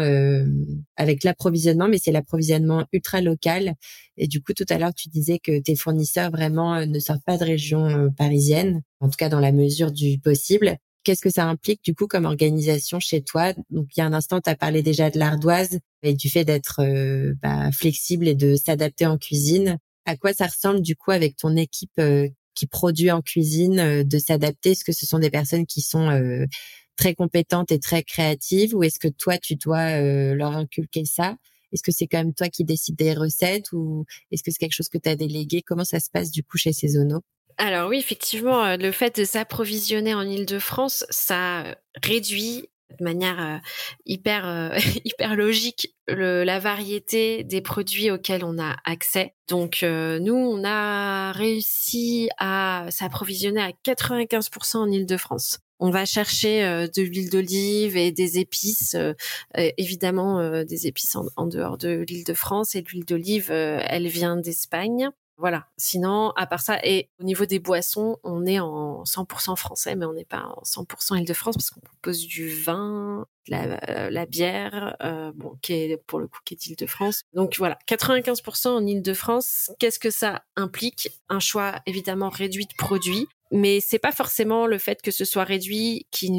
[0.96, 3.74] avec l'approvisionnement, mais c'est l'approvisionnement ultra local.
[4.18, 7.38] Et du coup, tout à l'heure, tu disais que tes fournisseurs vraiment ne sortent pas
[7.38, 10.78] de région parisienne, en tout cas dans la mesure du possible.
[11.04, 13.52] Qu'est-ce que ça implique du coup comme organisation chez toi?
[13.70, 16.44] Donc il y a un instant, tu as parlé déjà de l'ardoise et du fait
[16.44, 19.78] d'être euh, bah, flexible et de s'adapter en cuisine.
[20.06, 24.04] À quoi ça ressemble du coup avec ton équipe euh, qui produit en cuisine, euh,
[24.04, 24.70] de s'adapter?
[24.70, 26.08] Est-ce que ce sont des personnes qui sont
[26.96, 31.36] très compétentes et très créatives ou est-ce que toi, tu dois leur inculquer ça?
[31.72, 34.74] Est-ce que c'est quand même toi qui décides des recettes ou est-ce que c'est quelque
[34.74, 35.60] chose que tu as délégué?
[35.62, 37.20] Comment ça se passe du coup chez Cézono
[37.58, 43.58] alors oui, effectivement, euh, le fait de s'approvisionner en Île-de-France, ça réduit de manière euh,
[44.06, 49.34] hyper euh, hyper logique la variété des produits auxquels on a accès.
[49.48, 55.60] Donc nous, on a réussi à s'approvisionner à 95% en Île-de-France.
[55.80, 56.60] On va chercher
[56.94, 58.96] de l'huile d'olive et des épices,
[59.56, 64.36] évidemment des épices en, en dehors de l'île de France et l'huile d'olive, elle vient
[64.36, 65.10] d'Espagne.
[65.36, 65.66] Voilà.
[65.76, 70.06] Sinon, à part ça, et au niveau des boissons, on est en 100% français, mais
[70.06, 75.32] on n'est pas en 100% Île-de-France parce qu'on propose du vin, la, la bière, euh,
[75.34, 77.22] bon, qui est pour le coup qui est Île-de-France.
[77.34, 79.72] Donc voilà, 95% en Île-de-France.
[79.78, 81.08] Qu'est-ce que ça implique?
[81.28, 85.44] Un choix évidemment réduit de produits, mais c'est pas forcément le fait que ce soit
[85.44, 86.30] réduit qui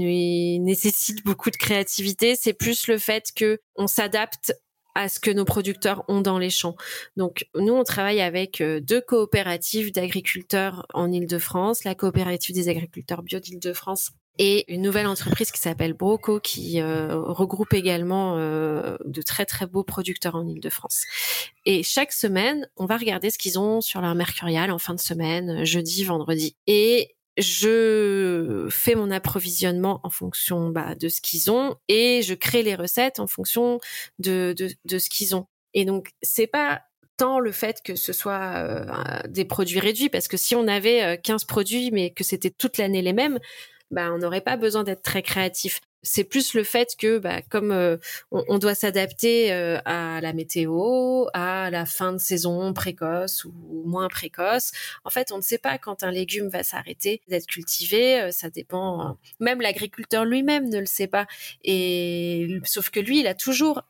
[0.59, 2.35] nécessite beaucoup de créativité.
[2.35, 4.53] C'est plus le fait que on s'adapte
[4.95, 6.75] à ce que nos producteurs ont dans les champs.
[7.17, 13.21] Donc nous, on travaille avec euh, deux coopératives d'agriculteurs en Île-de-France, la coopérative des agriculteurs
[13.21, 19.21] bio d'Île-de-France et une nouvelle entreprise qui s'appelle Broco qui euh, regroupe également euh, de
[19.21, 21.03] très très beaux producteurs en Île-de-France.
[21.65, 24.99] Et chaque semaine, on va regarder ce qu'ils ont sur leur mercurial en fin de
[24.99, 26.55] semaine, jeudi, vendredi.
[26.67, 32.63] Et je fais mon approvisionnement en fonction bah, de ce qu'ils ont et je crée
[32.63, 33.79] les recettes en fonction
[34.19, 35.47] de, de, ce qu'ils ont.
[35.73, 36.83] Et donc c'est pas
[37.17, 38.85] tant le fait que ce soit euh,
[39.27, 42.77] des produits réduits parce que si on avait 15 euh, produits mais que c'était toute
[42.77, 43.39] l'année les mêmes,
[43.91, 47.71] bah on n'aurait pas besoin d'être très créatif c'est plus le fait que, bah, comme
[47.71, 47.97] euh,
[48.31, 54.07] on, doit s'adapter euh, à la météo, à la fin de saison précoce ou moins
[54.07, 54.71] précoce.
[55.03, 58.21] En fait, on ne sait pas quand un légume va s'arrêter d'être cultivé.
[58.21, 59.17] Euh, ça dépend.
[59.39, 61.25] Même l'agriculteur lui-même ne le sait pas.
[61.63, 63.81] Et sauf que lui, il a toujours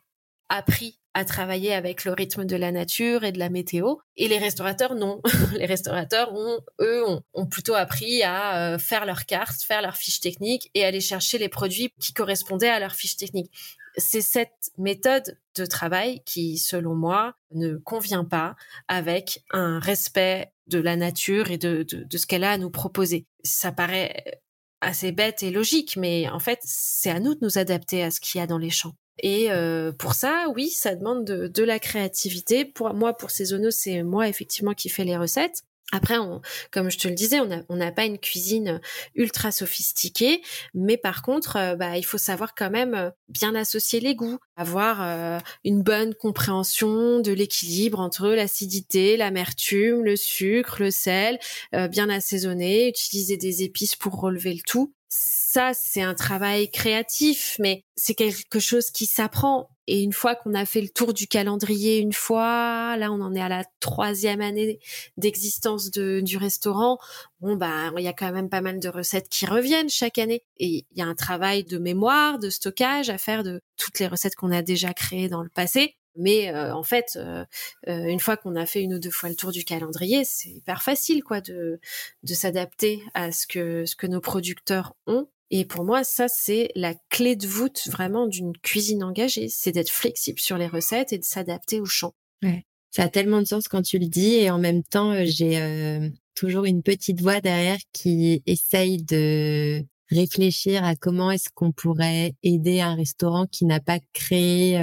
[0.50, 3.96] appris à travailler avec le rythme de la nature et de la météo.
[4.18, 5.22] Et les restaurateurs, non.
[5.58, 10.20] les restaurateurs, ont, eux, ont, plutôt appris à euh, faire leurs cartes, faire leurs fiches
[10.20, 13.50] techniques et aller chercher les produits qui correspondaient à leurs fiches techniques.
[13.96, 18.58] C'est cette méthode de travail qui, selon moi, ne convient pas
[18.90, 22.72] avec un respect de la nature et de, de, de ce qu'elle a à nous
[22.72, 23.26] proposer.
[23.42, 24.42] Ça paraît
[24.82, 28.20] assez bête et logique, mais en fait, c'est à nous de nous adapter à ce
[28.20, 28.96] qu'il y a dans les champs.
[29.20, 32.66] Et euh, pour ça, oui, ça demande de, de, la créativité.
[32.66, 35.64] Pour moi, pour ces c'est moi effectivement qui fais les recettes.
[35.92, 38.82] Après, on, comme je te le disais, on n'a pas une cuisine
[39.14, 40.42] ultra sophistiquée,
[40.74, 44.40] mais par contre, euh, bah, il faut savoir quand même euh, bien associer les goûts,
[44.58, 51.40] avoir une bonne compréhension de l'équilibre entre l'acidité, l'amertume, le sucre, le sel,
[51.72, 57.86] bien assaisonner, utiliser des épices pour relever le tout ça, c'est un travail créatif, mais
[57.96, 59.70] c'est quelque chose qui s'apprend.
[59.88, 63.34] Et une fois qu'on a fait le tour du calendrier une fois, là, on en
[63.34, 64.80] est à la troisième année
[65.16, 66.98] d'existence du restaurant.
[67.40, 70.44] Bon, bah, il y a quand même pas mal de recettes qui reviennent chaque année.
[70.58, 74.08] Et il y a un travail de mémoire, de stockage à faire de toutes les
[74.08, 75.96] recettes qu'on a déjà créées dans le passé.
[76.16, 77.46] Mais euh, en fait, euh,
[77.88, 80.50] euh, une fois qu'on a fait une ou deux fois le tour du calendrier, c'est
[80.50, 81.80] hyper facile quoi de
[82.24, 85.28] de s'adapter à ce que ce que nos producteurs ont.
[85.52, 89.90] Et pour moi, ça c'est la clé de voûte vraiment d'une cuisine engagée, c'est d'être
[89.90, 92.14] flexible sur les recettes et de s'adapter au champ.
[92.44, 92.66] Ouais.
[92.92, 96.00] Ça a tellement de sens quand tu le dis et en même temps, j'ai
[96.34, 102.80] toujours une petite voix derrière qui essaye de réfléchir à comment est-ce qu'on pourrait aider
[102.80, 104.78] un restaurant qui n'a pas créé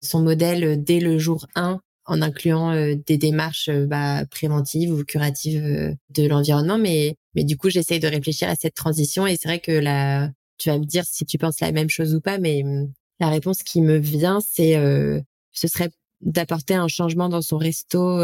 [0.00, 4.92] son modèle euh, dès le jour 1 en incluant euh, des démarches euh, bah, préventives
[4.92, 6.78] ou curatives de l'environnement.
[6.78, 10.30] Mais, mais du coup, j'essaye de réfléchir à cette transition et c'est vrai que là,
[10.58, 13.28] tu vas me dire si tu penses la même chose ou pas, mais hum, la
[13.28, 14.74] réponse qui me vient, c'est
[15.52, 18.20] ce serait d'apporter un changement dans son resto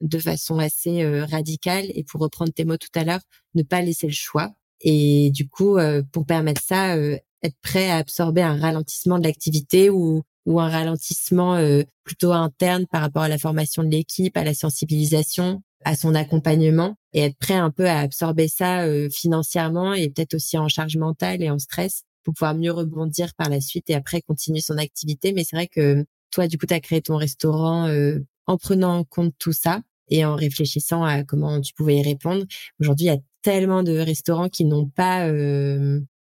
[0.00, 3.20] de façon assez radicale et pour reprendre tes mots tout à l'heure,
[3.56, 4.54] ne pas laisser le choix.
[4.80, 5.76] Et du coup,
[6.12, 6.96] pour permettre ça,
[7.42, 12.86] être prêt à absorber un ralentissement de l'activité ou ou un ralentissement euh, plutôt interne
[12.86, 17.36] par rapport à la formation de l'équipe, à la sensibilisation, à son accompagnement et être
[17.36, 21.50] prêt un peu à absorber ça euh, financièrement et peut-être aussi en charge mentale et
[21.50, 25.34] en stress pour pouvoir mieux rebondir par la suite et après continuer son activité.
[25.34, 28.96] Mais c'est vrai que toi, du coup, tu as créé ton restaurant euh, en prenant
[28.96, 32.46] en compte tout ça et en réfléchissant à comment tu pouvais y répondre.
[32.80, 35.28] Aujourd'hui, il y a tellement de restaurants qui n'ont pas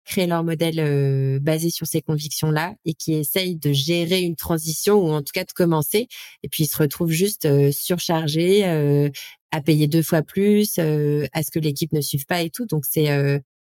[0.05, 4.95] créer leur modèle euh, basé sur ces convictions-là et qui essayent de gérer une transition
[4.95, 6.07] ou en tout cas de commencer
[6.43, 9.09] et puis ils se retrouvent juste euh, surchargés euh,
[9.51, 12.65] à payer deux fois plus, à ce que l'équipe ne suive pas et tout.
[12.65, 13.09] Donc c'est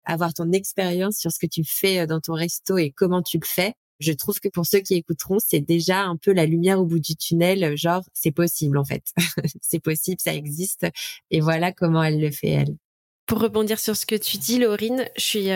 [0.05, 3.45] avoir ton expérience sur ce que tu fais dans ton resto et comment tu le
[3.45, 3.73] fais.
[3.99, 6.99] Je trouve que pour ceux qui écouteront, c'est déjà un peu la lumière au bout
[6.99, 9.03] du tunnel, genre c'est possible en fait.
[9.61, 10.87] c'est possible, ça existe
[11.29, 12.77] et voilà comment elle le fait elle.
[13.25, 15.51] Pour rebondir sur ce que tu dis, Laurine, je suis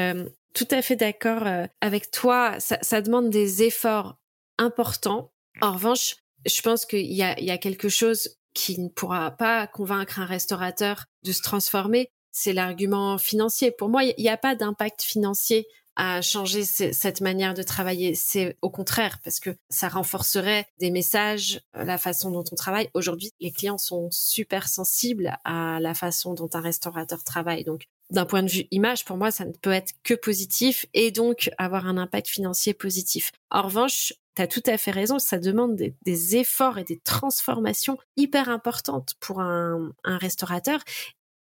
[0.56, 2.60] tout à fait d'accord euh, avec toi.
[2.60, 4.16] Ça, ça, demande des efforts
[4.58, 5.32] importants.
[5.62, 6.16] En revanche,
[6.46, 10.20] je pense qu'il y a, il y a quelque chose qui ne pourra pas convaincre
[10.20, 13.72] un restaurateur de se transformer, c'est l'argument financier.
[13.72, 18.16] Pour moi, il n'y a pas d'impact financier à changer cette manière de travailler.
[18.16, 22.90] C'est au contraire parce que ça renforcerait des messages, euh, la façon dont on travaille.
[22.94, 27.64] Aujourd'hui, les clients sont super sensibles à la façon dont un restaurateur travaille.
[27.64, 31.12] Donc, d'un point de vue image, pour moi, ça ne peut être que positif et
[31.12, 33.32] donc avoir un impact financier positif.
[33.50, 37.98] En revanche, tu as tout à fait raison, ça demande des, efforts et des transformations
[38.18, 40.82] hyper importantes pour un, un restaurateur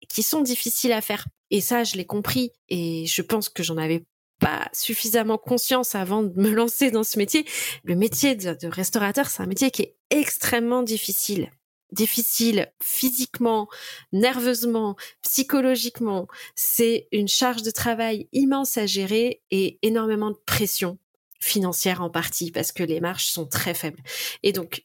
[0.08, 1.26] qui sont difficiles à faire.
[1.50, 4.04] Et ça, je l'ai compris et je pense que j'en avais
[4.40, 7.46] pas suffisamment conscience avant de me lancer dans ce métier.
[7.84, 11.50] Le métier de, restaurateur, c'est un métier qui est extrêmement difficile.
[11.92, 13.68] Difficile physiquement,
[14.12, 16.26] nerveusement, psychologiquement.
[16.54, 20.98] C'est une charge de travail immense à gérer et énormément de pression
[21.40, 24.02] financière en partie parce que les marges sont très faibles.
[24.42, 24.84] Et donc,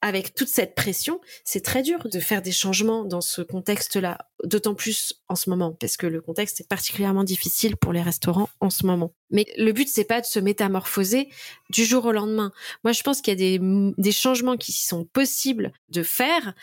[0.00, 4.74] avec toute cette pression, c'est très dur de faire des changements dans ce contexte-là, d'autant
[4.74, 8.70] plus en ce moment, parce que le contexte est particulièrement difficile pour les restaurants en
[8.70, 9.12] ce moment.
[9.30, 11.28] Mais le but, c'est pas de se métamorphoser
[11.70, 12.52] du jour au lendemain.
[12.84, 16.54] Moi, je pense qu'il y a des, des changements qui sont possibles de faire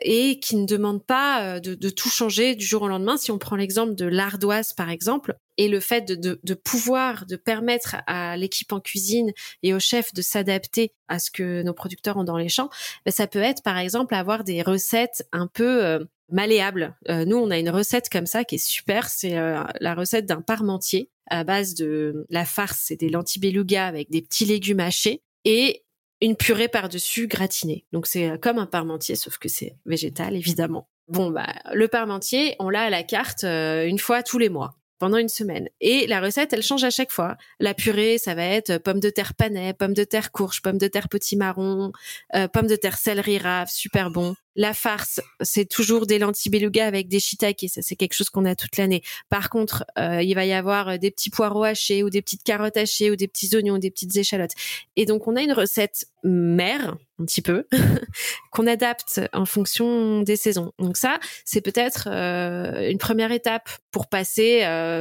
[0.00, 3.16] et qui ne demande pas euh, de, tout changer du jour au lendemain.
[3.16, 7.96] Si on prend l'exemple de l'ardoise, par exemple, et le fait de, pouvoir, de permettre
[8.06, 12.24] à l'équipe en cuisine et au chef de s'adapter à ce que nos producteurs ont
[12.24, 12.70] dans les champs,
[13.04, 16.96] ben, ça peut être, par exemple, avoir des recettes un peu euh, malléables.
[17.08, 19.08] Euh, nous, on a une recette comme ça qui est super.
[19.08, 24.10] C'est la recette d'un parmentier à base de la farce et des lentilles beluga avec
[24.10, 25.22] des petits légumes hachés.
[25.44, 25.81] Et
[26.22, 27.84] une purée par-dessus gratinée.
[27.92, 30.88] Donc c'est euh, comme un parmentier, sauf que c'est végétal, évidemment.
[31.08, 34.76] Bon, bah, le parmentier, on l'a à la carte euh, une fois tous les mois
[34.98, 35.68] pendant une semaine.
[35.80, 37.36] Et la recette, elle change à chaque fois.
[37.58, 40.86] La purée, ça va être pommes de terre panais, pommes de terre courge, pommes de
[40.86, 41.90] terre petit marron,
[42.36, 44.36] euh, pommes de terre céleri rave, super bon.
[44.54, 48.44] La farce, c'est toujours des lentilles beluga avec des shiitake, ça c'est quelque chose qu'on
[48.44, 49.02] a toute l'année.
[49.30, 52.42] Par contre, euh, il va y avoir euh, des petits poireaux hachés ou des petites
[52.42, 54.52] carottes hachées ou des petits oignons, des petites échalotes.
[54.96, 57.66] Et donc on a une recette mère, un petit peu,
[58.50, 60.72] qu'on adapte en fonction des saisons.
[60.78, 64.60] Donc ça, c'est peut-être euh, une première étape pour passer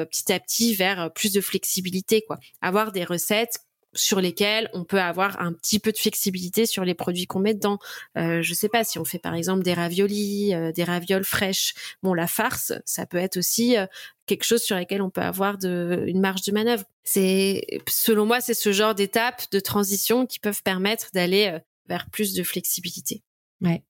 [0.09, 2.39] petit à petit vers plus de flexibilité, quoi.
[2.61, 3.59] Avoir des recettes
[3.93, 7.53] sur lesquels on peut avoir un petit peu de flexibilité sur les produits qu'on met
[7.53, 7.79] dedans.
[8.17, 11.73] Euh, je sais pas si on fait par exemple des raviolis, euh, des ravioles fraîches.
[12.03, 13.85] Bon, la farce, ça peut être aussi euh,
[14.25, 16.85] quelque chose sur lequel on peut avoir de, une marge de manœuvre.
[17.03, 22.09] C'est, selon moi, c'est ce genre d'étapes de transition qui peuvent permettre d'aller euh, vers
[22.09, 23.23] plus de flexibilité.
[23.61, 23.83] Ouais.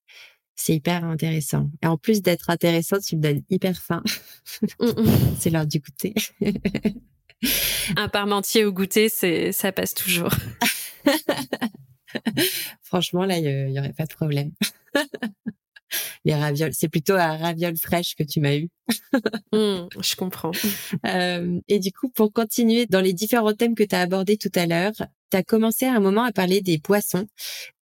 [0.56, 1.70] C'est hyper intéressant.
[1.82, 4.04] Et en plus d'être intéressant, tu me donnes hyper faim.
[4.80, 5.36] Mm, mm.
[5.40, 6.14] c'est l'heure du goûter.
[7.98, 10.32] Un parmentier au goûter, c'est ça passe toujours.
[12.84, 14.52] Franchement, là, il y, aurait pas de problème.
[16.24, 18.70] Les ravioles, c'est plutôt à ravioles fraîches que tu m'as eu.
[19.54, 20.52] Mmh, je comprends.
[21.06, 24.52] Euh, et du coup, pour continuer dans les différents thèmes que tu as abordés tout
[24.56, 24.94] à l'heure,
[25.32, 27.28] tu as commencé à un moment à parler des boissons.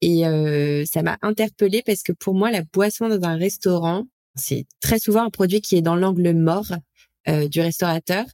[0.00, 4.66] Et euh, ça m'a interpellée parce que pour moi, la boisson dans un restaurant, c'est
[4.80, 6.72] très souvent un produit qui est dans l'angle mort
[7.28, 8.24] euh, du restaurateur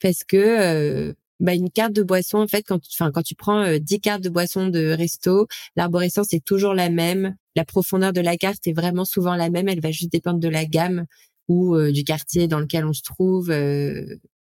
[0.00, 3.62] parce que euh, bah, une carte de boisson en fait quand enfin quand tu prends
[3.62, 8.20] euh, 10 cartes de boisson de resto l'arborescence est toujours la même la profondeur de
[8.20, 11.06] la carte est vraiment souvent la même elle va juste dépendre de la gamme
[11.48, 13.50] ou euh, du quartier dans lequel on se trouve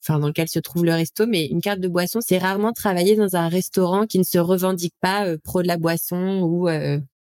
[0.03, 1.27] enfin dans lequel se trouve le resto.
[1.27, 4.95] Mais une carte de boisson c'est rarement travaillé dans un restaurant qui ne se revendique
[5.01, 6.69] pas pro de la boisson ou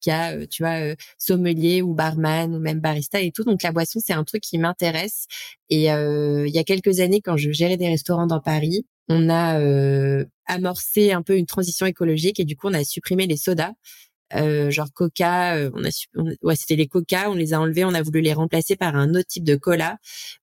[0.05, 3.43] qui a, euh, tu vois, euh, sommelier ou barman ou même barista et tout.
[3.45, 5.27] Donc la boisson, c'est un truc qui m'intéresse.
[5.71, 9.31] Et euh, il y a quelques années, quand je gérais des restaurants dans Paris, on
[9.31, 9.59] a
[10.47, 13.73] amorcé un peu une transition écologique et du coup, on a supprimé les sodas.
[14.33, 15.91] genre Coca, on a,
[16.43, 19.11] ouais, c'était les Coca, on les a enlevés, on a voulu les remplacer par un
[19.11, 19.99] autre type de cola.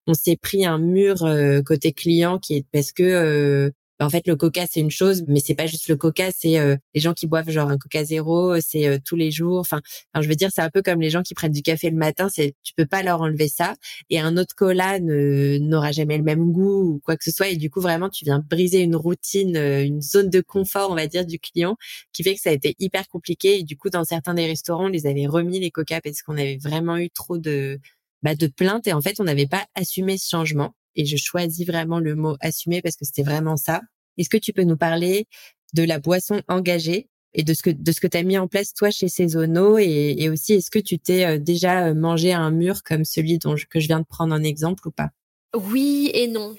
[0.08, 1.18] On s'est pris un mur
[1.66, 3.72] côté client qui est parce que
[4.02, 6.76] en fait le coca c'est une chose mais c'est pas juste le coca c'est euh,
[6.94, 9.60] les gens qui boivent genre un coca zéro c'est euh, tous les jours.
[9.60, 9.82] Enfin,
[10.20, 12.30] je veux dire c'est un peu comme les gens qui prennent du café le matin
[12.30, 13.76] c'est tu peux pas leur enlever ça.
[14.10, 17.50] Et un autre cola n'aura jamais le même goût ou quoi que ce soit.
[17.50, 20.96] Et du coup vraiment tu viens briser une routine euh, une zone de confort on
[20.96, 21.76] va dire du client
[22.14, 23.60] qui fait que ça a été hyper compliqué.
[23.60, 26.34] Et du coup dans certains des restaurants on les avait remis les coca parce qu'on
[26.34, 27.80] avait vraiment eu trop de
[28.24, 28.88] bah, de plaintes.
[28.88, 32.36] Et en fait on n'avait pas assumé ce changement et je choisis vraiment le mot
[32.42, 33.82] assumer parce que c'était vraiment ça.
[34.18, 35.28] Est-ce que tu peux nous parler
[35.74, 38.48] de la boisson engagée et de ce que de ce que tu as mis en
[38.48, 42.52] place toi chez Cézono et, aussi est-ce que tu t'es euh, déjà euh, mangé un
[42.52, 45.10] mur comme celui dont que je viens de prendre un exemple ou pas?
[45.56, 46.56] Oui et non.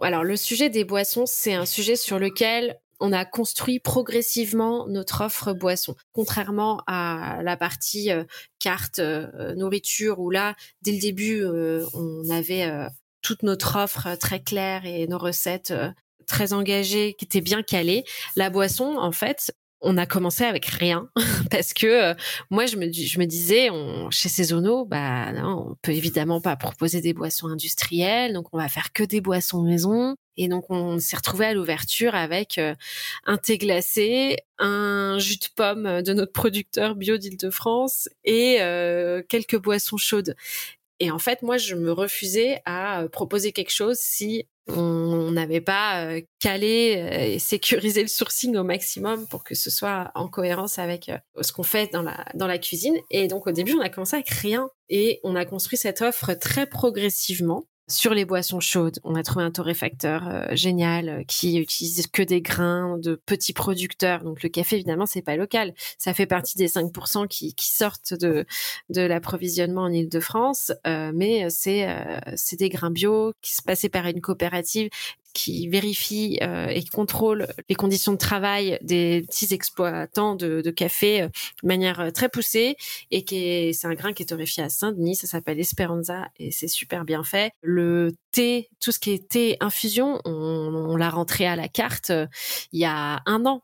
[0.00, 5.22] Alors le sujet des boissons, c'est un sujet sur lequel on a construit progressivement notre
[5.22, 5.94] offre boisson.
[6.12, 8.24] Contrairement à la partie euh,
[8.58, 9.00] carte
[9.56, 12.66] nourriture où là, dès le début, on avait
[13.26, 15.74] toute notre offre très claire et nos recettes
[16.28, 18.04] très engagées qui étaient bien calées.
[18.36, 21.08] La boisson, en fait, on a commencé avec rien
[21.50, 22.14] parce que euh,
[22.50, 27.12] moi je me disais on, chez Cézono bah non, on peut évidemment pas proposer des
[27.12, 31.46] boissons industrielles donc on va faire que des boissons maison et donc on s'est retrouvé
[31.46, 32.74] à l'ouverture avec euh,
[33.24, 39.58] un thé glacé, un jus de pomme de notre producteur bio d'Île-de-France et euh, quelques
[39.58, 40.36] boissons chaudes.
[41.00, 46.04] Et en fait, moi, je me refusais à proposer quelque chose si on n'avait pas
[46.04, 50.78] euh, calé euh, et sécurisé le sourcing au maximum pour que ce soit en cohérence
[50.78, 52.96] avec euh, ce qu'on fait dans la dans la cuisine.
[53.10, 56.34] Et donc au début, on a commencé avec rien et on a construit cette offre
[56.34, 61.58] très progressivement sur les boissons chaudes, on a trouvé un torréfacteur euh, génial euh, qui
[61.58, 64.24] utilise que des grains de petits producteurs.
[64.24, 65.72] Donc le café, évidemment, c'est pas local.
[65.96, 68.44] Ça fait partie des 5% qui, qui sortent de,
[68.90, 71.86] de l'approvisionnement en Ile-de-France, euh, mais c'est
[72.34, 74.90] c'est des grains bio qui se passaient par une coopérative
[75.36, 81.20] qui vérifie euh, et contrôle les conditions de travail des petits exploitants de, de café
[81.20, 81.28] euh,
[81.62, 82.76] de manière euh, très poussée
[83.10, 86.68] et qui c'est un grain qui est torréfié à Saint-Denis, ça s'appelle Esperanza et c'est
[86.68, 87.52] super bien fait.
[87.60, 92.10] Le thé, tout ce qui est thé infusion, on, on l'a rentré à la carte
[92.72, 93.62] il y a un an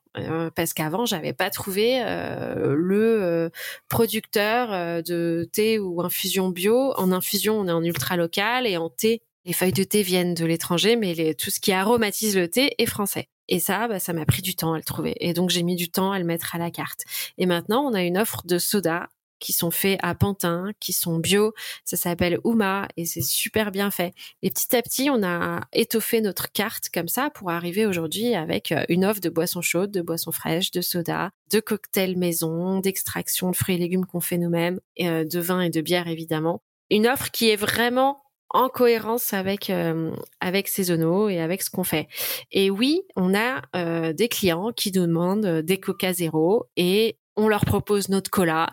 [0.55, 3.51] parce qu'avant j'avais pas trouvé le
[3.89, 6.93] producteur de thé ou infusion bio.
[6.99, 10.35] En infusion, on est en ultra local et en thé, les feuilles de thé viennent
[10.35, 13.29] de l'étranger, mais tout ce qui aromatise le thé est français.
[13.49, 15.15] Et ça, bah, ça m'a pris du temps à le trouver.
[15.21, 17.05] Et donc, j'ai mis du temps à le mettre à la carte.
[17.39, 19.09] Et maintenant, on a une offre de soda
[19.43, 21.53] qui sont faits à Pantin, qui sont bio.
[21.85, 24.15] Ça s'appelle Uma et c'est super bien fait.
[24.43, 28.71] Et petit à petit, on a étoffé notre carte comme ça pour arriver aujourd'hui avec
[28.71, 33.51] euh, une offre de boissons chaudes, de boissons fraîches, de soda, de cocktails maison, d'extraction
[33.51, 36.63] de fruits et légumes qu'on fait nous-mêmes, euh, de vin et de bière évidemment.
[36.89, 38.22] Une offre qui est vraiment
[38.53, 42.09] en cohérence avec euh, avec Saisonneau et avec ce qu'on fait.
[42.51, 47.49] Et oui, on a euh, des clients qui demandent euh, des Coca zéro et on
[47.49, 48.69] leur propose notre cola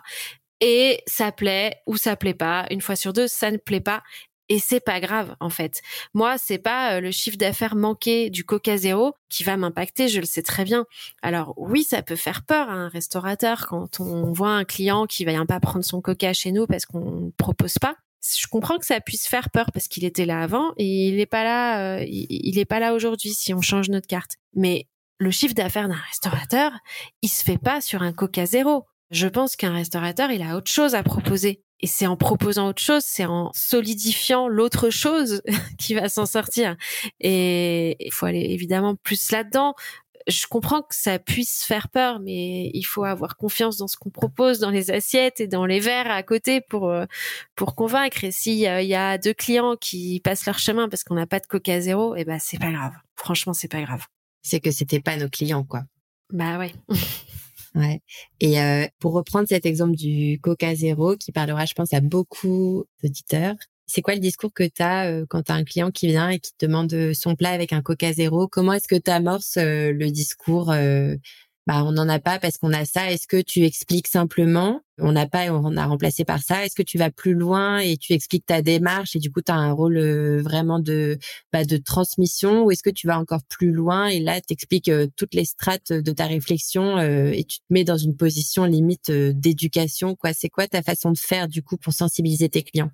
[0.60, 2.66] et ça plaît ou ça plaît pas.
[2.70, 4.02] Une fois sur deux, ça ne plaît pas
[4.50, 5.80] et c'est pas grave en fait.
[6.12, 10.26] Moi, c'est pas le chiffre d'affaires manqué du Coca zéro qui va m'impacter, je le
[10.26, 10.84] sais très bien.
[11.22, 15.24] Alors oui, ça peut faire peur à un restaurateur quand on voit un client qui
[15.24, 19.00] va pas prendre son Coca chez nous parce qu'on propose pas je comprends que ça
[19.00, 22.58] puisse faire peur parce qu'il était là avant et il n'est pas là, euh, il,
[22.58, 24.36] est pas là aujourd'hui si on change notre carte.
[24.54, 24.86] Mais
[25.18, 26.72] le chiffre d'affaires d'un restaurateur,
[27.22, 28.86] il se fait pas sur un Coca zéro.
[29.10, 31.62] Je pense qu'un restaurateur, il a autre chose à proposer.
[31.80, 35.42] Et c'est en proposant autre chose, c'est en solidifiant l'autre chose
[35.78, 36.76] qui va s'en sortir.
[37.20, 39.74] Et il faut aller évidemment plus là-dedans
[40.26, 44.10] je comprends que ça puisse faire peur, mais il faut avoir confiance dans ce qu'on
[44.10, 47.06] propose, dans les assiettes et dans les verres à côté pour euh,
[47.56, 48.24] pour convaincre.
[48.24, 51.46] Et s'il y a deux clients qui passent leur chemin parce qu'on n'a pas de
[51.46, 52.92] Coca zéro, eh ben c'est pas grave.
[53.16, 54.06] Franchement, c'est pas grave.
[54.42, 55.82] C'est que c'était pas nos clients, quoi.
[56.32, 56.72] Bah ouais.
[57.74, 58.00] ouais.
[58.40, 62.84] Et euh, pour reprendre cet exemple du Coca zéro, qui parlera, je pense, à beaucoup
[63.02, 63.56] d'auditeurs,
[63.90, 66.30] c'est quoi le discours que tu as euh, quand tu as un client qui vient
[66.30, 68.46] et qui te demande euh, son plat avec un Coca zéro?
[68.48, 70.72] Comment est-ce que tu amorces euh, le discours
[71.66, 73.12] bah, on n'en a pas parce qu'on a ça.
[73.12, 74.80] Est-ce que tu expliques simplement?
[74.98, 76.64] On n'a pas et on a remplacé par ça.
[76.64, 79.52] Est-ce que tu vas plus loin et tu expliques ta démarche et du coup tu
[79.52, 79.98] as un rôle
[80.40, 81.18] vraiment de
[81.52, 82.64] bah, de transmission?
[82.64, 85.92] Ou est-ce que tu vas encore plus loin et là tu expliques toutes les strates
[85.92, 90.16] de ta réflexion et tu te mets dans une position limite d'éducation?
[90.16, 90.32] Quoi.
[90.32, 92.90] C'est quoi ta façon de faire du coup pour sensibiliser tes clients?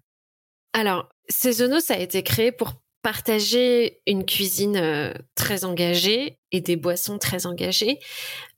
[0.73, 2.75] Alors, Saisonneau, ça a été créé pour
[3.07, 8.01] partager une cuisine euh, très engagée et des boissons très engagées,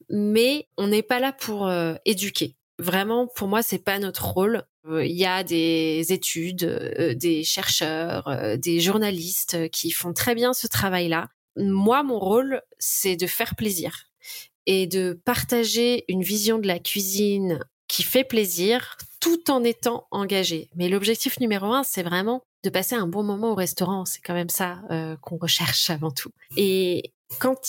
[0.09, 2.57] mais on n'est pas là pour euh, éduquer.
[2.79, 4.63] Vraiment, pour moi, c'est pas notre rôle.
[4.87, 6.65] Euh, il y a des études,
[7.17, 11.29] des chercheurs, des journalistes qui font très bien ce travail-là.
[11.57, 14.07] Moi, mon rôle, c'est de faire plaisir
[14.65, 20.69] et de partager une vision de la cuisine qui fait plaisir tout en étant engagé.
[20.77, 24.05] Mais l'objectif numéro un, c'est vraiment de passer un bon moment au restaurant.
[24.05, 26.31] C'est quand même ça euh, qu'on recherche avant tout.
[26.57, 27.61] Et quand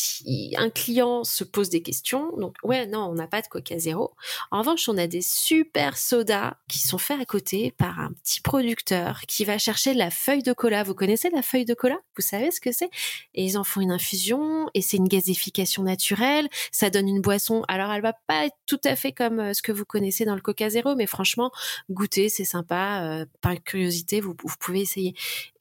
[0.58, 4.14] un client se pose des questions, donc ouais, non, on n'a pas de Coca zéro.
[4.52, 8.42] En revanche, on a des super sodas qui sont faits à côté par un petit
[8.42, 10.84] producteur qui va chercher la feuille de cola.
[10.84, 12.00] Vous connaissez la feuille de cola?
[12.16, 12.90] Vous savez ce que c'est?
[13.34, 16.48] Et ils en font une infusion et c'est une gazification naturelle.
[16.72, 17.64] Ça donne une boisson.
[17.68, 20.36] Alors, elle va pas être tout à fait comme euh, ce que vous connaissez dans
[20.36, 21.52] le Coca zéro, mais franchement,
[21.90, 23.02] goûter, c'est sympa.
[23.04, 25.16] Euh, par curiosité, vous pouvez essayer.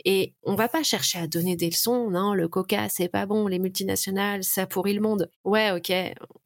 [0.05, 2.11] Et on va pas chercher à donner des leçons.
[2.11, 3.46] Non, le Coca, c'est pas bon.
[3.46, 5.30] Les multinationales, ça pourrit le monde.
[5.44, 5.92] Ouais, ok,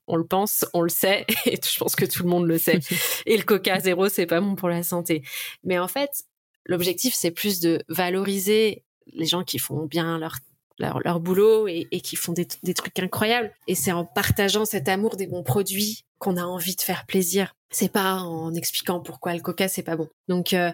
[0.06, 2.80] on le pense, on le sait, et je pense que tout le monde le sait.
[3.26, 5.22] et le Coca zéro, c'est pas bon pour la santé.
[5.64, 6.24] Mais en fait,
[6.64, 10.36] l'objectif, c'est plus de valoriser les gens qui font bien leur
[10.78, 13.52] leur, boulot et, qui font des, des, trucs incroyables.
[13.68, 17.54] Et c'est en partageant cet amour des bons produits qu'on a envie de faire plaisir.
[17.70, 20.08] C'est pas en expliquant pourquoi le coca c'est pas bon.
[20.28, 20.72] Donc euh,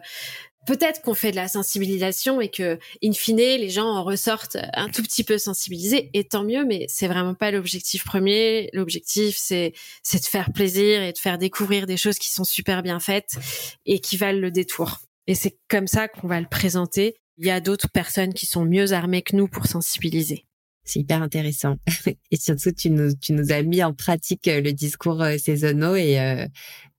[0.69, 4.91] peut-être qu'on fait de la sensibilisation et que in fine les gens en ressortent un
[4.91, 6.67] tout petit peu sensibilisés et tant mieux.
[6.67, 8.69] Mais c'est vraiment pas l'objectif premier.
[8.75, 12.83] L'objectif c'est c'est de faire plaisir et de faire découvrir des choses qui sont super
[12.83, 13.39] bien faites
[13.87, 14.99] et qui valent le détour.
[15.27, 18.65] Et c'est comme ça qu'on va le présenter il y a d'autres personnes qui sont
[18.65, 20.48] mieux armées que nous pour sensibiliser.
[20.89, 21.77] C'est hyper intéressant.
[22.31, 25.97] Et surtout, tu nous, tu nous as mis en pratique euh, le discours euh, saisonnaux
[25.97, 26.47] et, euh,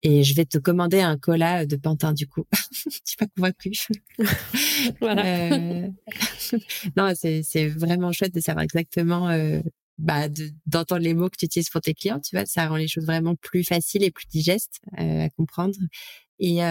[0.03, 2.45] et je vais te commander un cola de Pantin du coup.
[2.53, 3.71] Je suis pas convaincue.
[5.01, 5.23] voilà.
[6.95, 9.29] non, c'est, vraiment chouette de savoir exactement,
[9.97, 10.27] bah,
[10.67, 12.19] d'entendre les mots que tu utilises pour tes clients.
[12.19, 15.75] Tu vois, ça rend les choses vraiment plus faciles et plus digestes à comprendre.
[16.39, 16.61] Et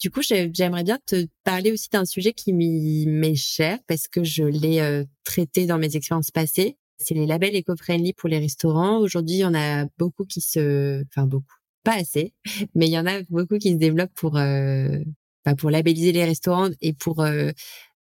[0.00, 4.44] du coup, j'aimerais bien te parler aussi d'un sujet qui m'est cher parce que je
[4.44, 6.76] l'ai euh, traité dans mes expériences passées.
[6.98, 8.98] C'est les labels éco-friendly pour les restaurants.
[8.98, 12.32] Aujourd'hui, il y en a beaucoup qui se, enfin beaucoup, pas assez,
[12.74, 14.98] mais il y en a beaucoup qui se développent pour, euh,
[15.44, 17.50] bah, pour labelliser les restaurants et pour euh,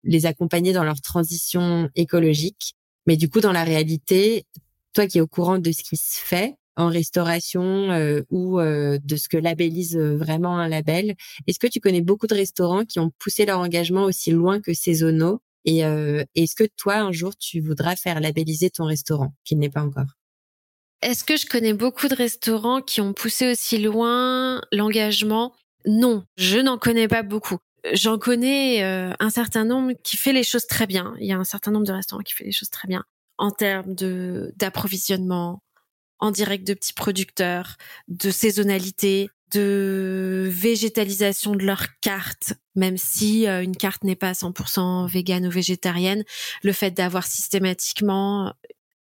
[0.03, 2.73] les accompagner dans leur transition écologique.
[3.05, 4.45] Mais du coup, dans la réalité,
[4.93, 8.97] toi qui es au courant de ce qui se fait, en restauration euh, ou euh,
[9.03, 11.15] de ce que labellise euh, vraiment un label.
[11.47, 14.73] Est-ce que tu connais beaucoup de restaurants qui ont poussé leur engagement aussi loin que
[14.73, 19.69] saisonnaux Et est-ce que toi, un jour, tu voudras faire labelliser ton restaurant, qui n'est
[19.69, 20.17] pas encore?
[21.01, 25.53] Est-ce que je connais beaucoup de restaurants qui ont poussé aussi loin l'engagement?
[25.85, 27.57] Non, je n'en connais pas beaucoup.
[27.93, 31.13] J'en connais un certain nombre qui fait les choses très bien.
[31.19, 33.03] Il y a un certain nombre de restaurants qui fait les choses très bien
[33.37, 35.61] en termes de d'approvisionnement,
[36.19, 43.61] en direct de petits producteurs, de saisonnalité, de végétalisation de leur carte, même si euh,
[43.61, 46.23] une carte n'est pas 100% végane ou végétarienne,
[46.63, 48.53] le fait d'avoir systématiquement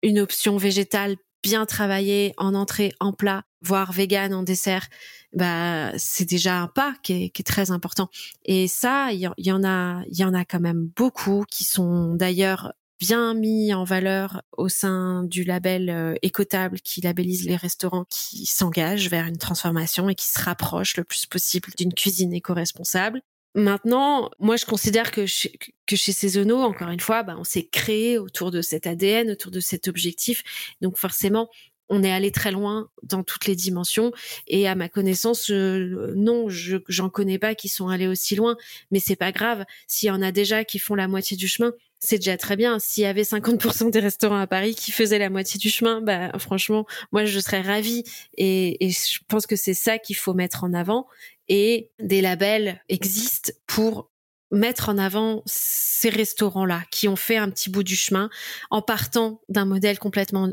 [0.02, 4.88] une option végétale bien travaillée en entrée, en plat, voire végane en dessert,
[5.32, 8.08] bah c'est déjà un pas qui est, qui est, très important.
[8.44, 12.14] Et ça, il y, en a, il y en a quand même beaucoup qui sont
[12.14, 18.04] d'ailleurs bien mis en valeur au sein du label euh, Écotable qui labellise les restaurants
[18.08, 23.22] qui s'engagent vers une transformation et qui se rapprochent le plus possible d'une cuisine éco-responsable.
[23.56, 27.66] Maintenant, moi, je considère que chez, que chez Saisonneau, encore une fois, bah, on s'est
[27.66, 30.44] créé autour de cet ADN, autour de cet objectif.
[30.80, 31.48] Donc, forcément,
[31.88, 34.12] on est allé très loin dans toutes les dimensions.
[34.46, 38.56] Et à ma connaissance, non, je j'en connais pas qui sont allés aussi loin.
[38.92, 39.64] Mais c'est pas grave.
[39.88, 42.78] S'il y en a déjà qui font la moitié du chemin, c'est déjà très bien.
[42.78, 46.32] S'il y avait 50% des restaurants à Paris qui faisaient la moitié du chemin, bah
[46.38, 48.04] franchement, moi je serais ravie.
[48.36, 51.06] Et, je pense que c'est ça qu'il faut mettre en avant.
[51.48, 54.10] Et des labels existent pour
[54.50, 58.30] mettre en avant ces restaurants-là qui ont fait un petit bout du chemin
[58.70, 60.48] en partant d'un modèle complètement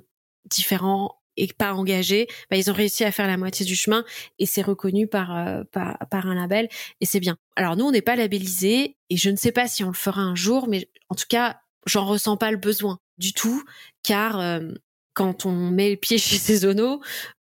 [0.46, 4.04] différent, et pas engagés, bah, ils ont réussi à faire la moitié du chemin
[4.40, 6.68] et c'est reconnu par, euh, par, par un label
[7.00, 7.38] et c'est bien.
[7.56, 10.22] Alors nous on n'est pas labellisé et je ne sais pas si on le fera
[10.22, 13.64] un jour, mais en tout cas j'en ressens pas le besoin du tout
[14.04, 14.72] car euh,
[15.14, 17.02] quand on met le pied chez Saisonneau,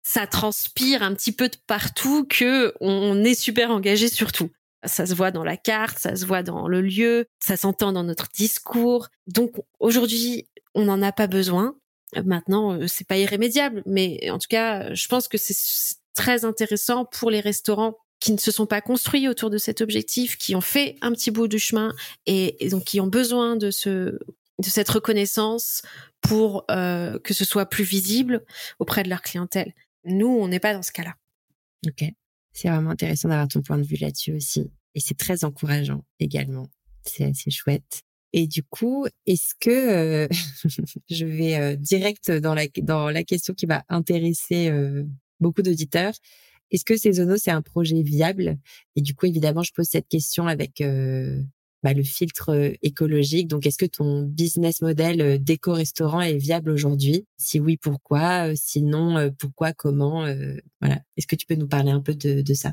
[0.03, 4.51] ça transpire un petit peu de partout que on est super engagé sur tout.
[4.85, 8.05] Ça se voit dans la carte, ça se voit dans le lieu, ça s'entend dans
[8.05, 9.09] notre discours.
[9.27, 11.75] Donc aujourd'hui, on n'en a pas besoin.
[12.23, 17.07] Maintenant, euh, c'est pas irrémédiable, mais en tout cas, je pense que c'est très intéressant
[17.07, 20.63] pour les restaurants qui ne se sont pas construits autour de cet objectif, qui ont
[20.63, 21.93] fait un petit bout du chemin
[22.25, 24.19] et, donc qui ont besoin de ce
[24.61, 25.83] de cette reconnaissance
[26.23, 28.43] pour euh, que ce soit plus visible
[28.79, 29.75] auprès de leur clientèle.
[30.07, 31.17] Nous, on n'est pas dans ce cas-là.
[31.87, 32.03] Ok,
[32.55, 36.69] c'est vraiment intéressant d'avoir ton point de vue là-dessus aussi, et c'est très encourageant également.
[37.05, 38.05] C'est assez chouette.
[38.33, 40.29] Et du coup, est-ce que euh,
[41.11, 44.73] je vais euh, direct dans la dans la question qui va intéresser
[45.41, 46.15] beaucoup d'auditeurs
[46.71, 48.59] Est-ce que Saisonneau c'est un projet viable?
[48.97, 50.83] Et du coup, évidemment, je pose cette question avec
[51.83, 53.49] bah, le filtre écologique.
[53.49, 57.27] Donc, est-ce que ton business model d'éco-restaurant est viable aujourd'hui?
[57.37, 58.55] Si oui, pourquoi?
[58.57, 59.73] Sinon, pourquoi?
[59.73, 60.27] Comment?
[60.81, 61.01] Voilà.
[61.17, 62.73] Est-ce que tu peux nous parler un peu de, de ça?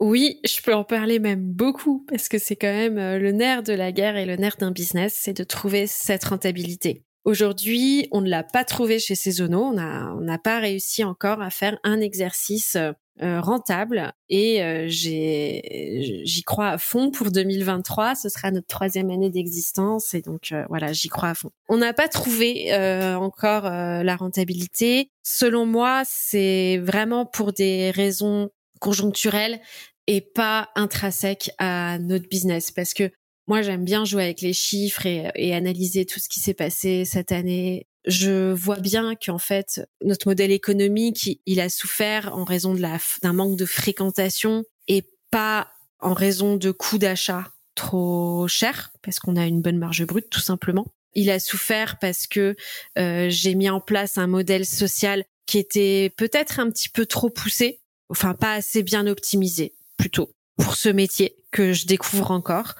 [0.00, 3.64] Oui, je peux en parler même beaucoup parce que c'est quand même euh, le nerf
[3.64, 7.04] de la guerre et le nerf d'un business, c'est de trouver cette rentabilité.
[7.24, 11.42] Aujourd'hui, on ne l'a pas trouvé chez Saisonneau, on n'a on n'a pas réussi encore
[11.42, 12.76] à faire un exercice
[13.20, 18.14] euh, rentable et euh, j'y crois à fond pour 2023.
[18.14, 21.50] Ce sera notre troisième année d'existence et donc voilà, j'y crois à fond.
[21.68, 22.72] On n'a pas trouvé
[23.16, 25.10] encore la rentabilité.
[25.22, 28.50] Selon moi, c'est vraiment pour des raisons
[28.80, 29.60] conjoncturelles
[30.06, 33.10] et pas intrinsèque à notre business parce que
[33.48, 37.32] moi, j'aime bien jouer avec les chiffres et, analyser tout ce qui s'est passé cette
[37.32, 37.86] année.
[38.06, 42.98] Je vois bien qu'en fait, notre modèle économique, il a souffert en raison de la
[43.22, 45.68] d'un manque de fréquentation et pas
[45.98, 50.40] en raison de coûts d'achat trop chers, parce qu'on a une bonne marge brute, tout
[50.40, 50.86] simplement.
[51.14, 52.54] Il a souffert parce que
[52.98, 57.30] euh, j'ai mis en place un modèle social qui était peut-être un petit peu trop
[57.30, 57.80] poussé,
[58.10, 62.74] enfin pas assez bien optimisé, plutôt pour ce métier que je découvre encore,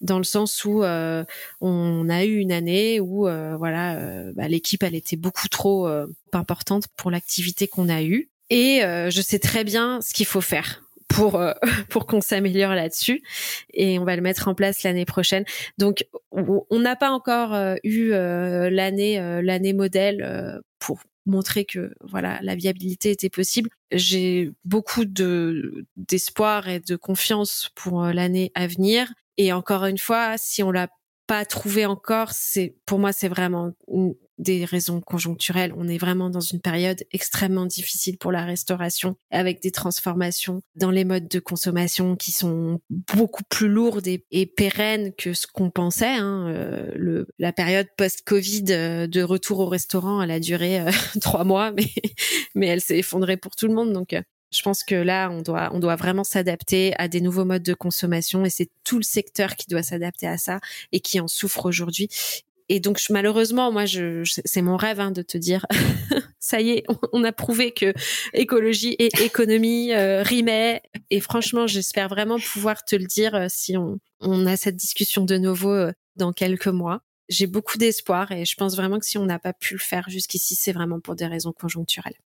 [0.00, 1.24] dans le sens où euh,
[1.60, 5.88] on a eu une année où euh, voilà euh, bah, l'équipe elle était beaucoup trop
[6.32, 10.82] importante pour l'activité qu'on a eue et je sais très bien ce qu'il faut faire
[11.08, 11.40] pour
[11.88, 13.22] pour qu'on s'améliore là-dessus
[13.72, 15.44] et on va le mettre en place l'année prochaine.
[15.78, 21.00] Donc on n'a pas encore eu l'année l'année modèle pour
[21.30, 23.70] montrer que voilà la viabilité était possible.
[23.90, 29.12] J'ai beaucoup de d'espoir et de confiance pour euh, l'année à venir.
[29.36, 30.88] Et encore une fois, si on l'a
[31.26, 33.72] pas trouvé encore, c'est pour moi c'est vraiment
[34.40, 35.72] des raisons conjoncturelles.
[35.76, 40.90] On est vraiment dans une période extrêmement difficile pour la restauration, avec des transformations dans
[40.90, 46.06] les modes de consommation qui sont beaucoup plus lourdes et, pérennes que ce qu'on pensait.
[46.06, 46.48] Hein.
[46.48, 51.44] Euh, le, la période post-Covid euh, de retour au restaurant, elle a duré euh, trois
[51.44, 51.86] mois, mais,
[52.54, 53.92] mais elle s'est effondrée pour tout le monde.
[53.92, 54.14] Donc,
[54.50, 57.74] je pense que là, on doit, on doit vraiment s'adapter à des nouveaux modes de
[57.74, 60.58] consommation et c'est tout le secteur qui doit s'adapter à ça
[60.92, 62.08] et qui en souffre aujourd'hui
[62.70, 65.66] et donc malheureusement, moi, je, c'est mon rêve hein, de te dire,
[66.38, 67.92] ça y est, on, a prouvé que
[68.32, 70.80] écologie et économie euh, rimaient.
[71.10, 75.24] Et franchement, j'espère vraiment pouvoir te le dire euh, si on, on a cette discussion
[75.24, 77.02] de nouveau euh, dans quelques mois.
[77.28, 80.08] J'ai beaucoup d'espoir et je pense vraiment que si on n'a pas pu le faire
[80.08, 82.18] jusqu'ici, c'est vraiment pour des raisons conjoncturelles.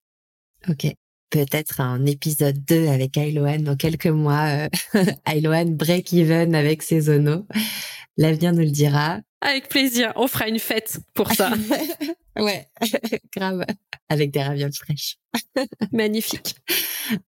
[0.68, 0.92] Ok
[1.30, 4.68] peut-être un épisode 2 avec Ailoan dans quelques mois.
[4.95, 7.45] Euh, break even avec ses zonos.
[8.16, 9.20] L'avenir nous le dira.
[9.45, 11.53] Avec plaisir, on fera une fête pour ça.
[12.38, 12.66] ouais,
[13.36, 13.64] grave.
[14.09, 15.18] Avec des ravioles fraîches.
[15.92, 16.57] Magnifique.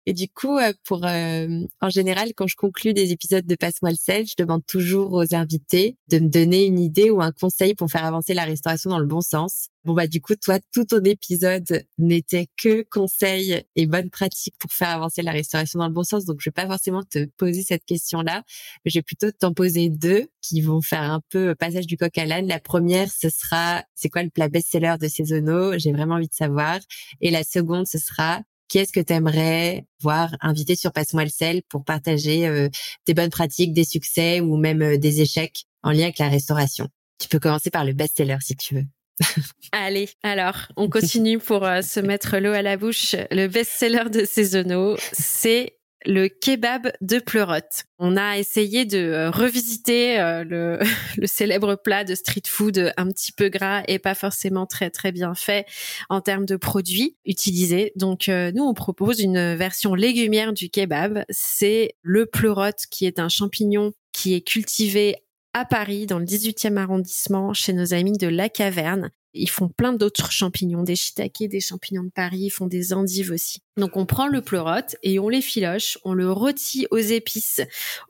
[0.06, 3.90] Et du coup, euh, pour euh, en général, quand je conclue des épisodes de Passe-moi
[3.90, 7.74] le sel, je demande toujours aux invités de me donner une idée ou un conseil
[7.74, 9.68] pour faire avancer la restauration dans le bon sens.
[9.84, 14.72] Bon bah du coup, toi, tout ton épisode n'était que conseils et bonnes pratiques pour
[14.72, 16.24] faire avancer la restauration dans le bon sens.
[16.24, 18.42] Donc je vais pas forcément te poser cette question-là,
[18.84, 22.60] mais je vais plutôt t'en poser deux qui vont faire un peu passage du La
[22.60, 26.78] première, ce sera c'est quoi le plat best-seller de Cézono J'ai vraiment envie de savoir.
[27.20, 31.30] Et la seconde, ce sera qui est-ce que tu aimerais voir invité sur Passe-moi le
[31.30, 32.68] sel pour partager euh,
[33.06, 36.88] des bonnes pratiques, des succès ou même euh, des échecs en lien avec la restauration?
[37.18, 38.84] Tu peux commencer par le best-seller si tu veux.
[39.72, 43.14] Allez, alors, on continue pour euh, se mettre l'eau à la bouche.
[43.30, 45.76] Le best-seller de Cézono, c'est
[46.06, 47.84] le kebab de pleurote.
[47.98, 50.44] On a essayé de euh, revisiter euh,
[51.16, 55.12] le, célèbre plat de street food un petit peu gras et pas forcément très très
[55.12, 55.66] bien fait
[56.08, 57.92] en termes de produits utilisés.
[57.96, 61.24] Donc euh, nous on propose une version légumière du kebab.
[61.30, 65.16] C'est le pleurote qui est un champignon qui est cultivé
[65.54, 69.10] à Paris, dans le 18e arrondissement, chez nos amis de La Caverne.
[69.34, 73.30] Ils font plein d'autres champignons, des shiitake, des champignons de Paris, ils font des endives
[73.30, 73.60] aussi.
[73.76, 77.60] Donc on prend le pleurote et on les filoche, on le rôtit aux épices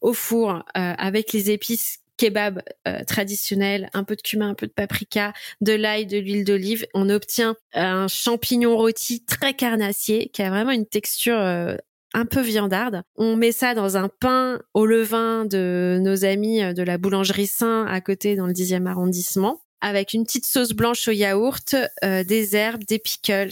[0.01, 2.99] au four euh, avec les épices kebab euh,
[3.95, 6.87] un peu de cumin, un peu de paprika, de l'ail, de l'huile d'olive.
[6.95, 11.77] On obtient un champignon rôti très carnassier qui a vraiment une texture euh,
[12.14, 13.03] un peu viandarde.
[13.16, 17.87] On met ça dans un pain au levain de nos amis de la boulangerie Saint
[17.87, 21.74] à côté dans le 10e arrondissement avec une petite sauce blanche au yaourt,
[22.05, 23.51] euh, des herbes, des pickles,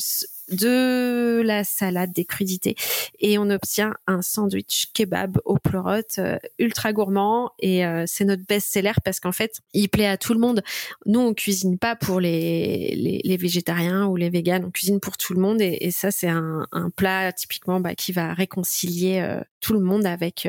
[0.51, 2.75] de la salade, des crudités.
[3.21, 7.51] Et on obtient un sandwich kebab au pleurote euh, ultra gourmand.
[7.61, 10.63] Et euh, c'est notre best-seller parce qu'en fait il plaît à tout le monde.
[11.07, 15.35] Nous on cuisine pas pour les, les, végétariens ou les véganes, on cuisine pour tout
[15.35, 15.61] le monde.
[15.61, 19.25] Et, ça c'est un, un, plat typiquement bah, qui va réconcilier
[19.61, 20.49] tout le monde avec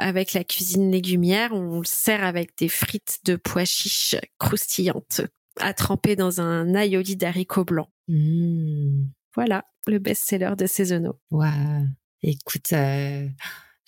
[0.00, 1.52] avec la cuisine légumière.
[1.52, 5.22] On le sert avec des frites de pois chiches croustillantes
[5.60, 7.90] à tremper dans un aioli d'haricots blancs.
[8.08, 9.04] Mmh.
[9.34, 11.20] Voilà, le best-seller de Cézono.
[11.30, 11.86] Waouh
[12.22, 13.28] Écoute, euh,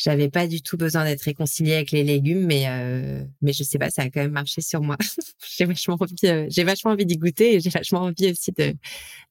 [0.03, 3.79] j'avais pas du tout besoin d'être réconciliée avec les légumes, mais euh, mais je sais
[3.79, 4.97] pas, ça a quand même marché sur moi.
[5.57, 8.75] j'ai vachement envie, euh, j'ai vachement envie d'y goûter et j'ai vachement envie aussi de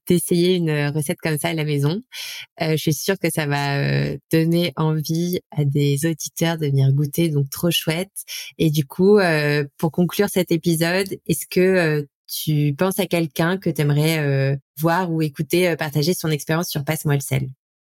[0.08, 2.02] d'essayer une recette comme ça à la maison.
[2.62, 6.92] Euh, je suis sûre que ça va euh, donner envie à des auditeurs de venir
[6.94, 8.12] goûter, donc trop chouette.
[8.58, 13.70] Et du coup, euh, pour conclure cet épisode, est-ce que tu penses à quelqu'un que
[13.70, 17.48] tu aimerais voir ou écouter partager son expérience sur Passe-moi le sel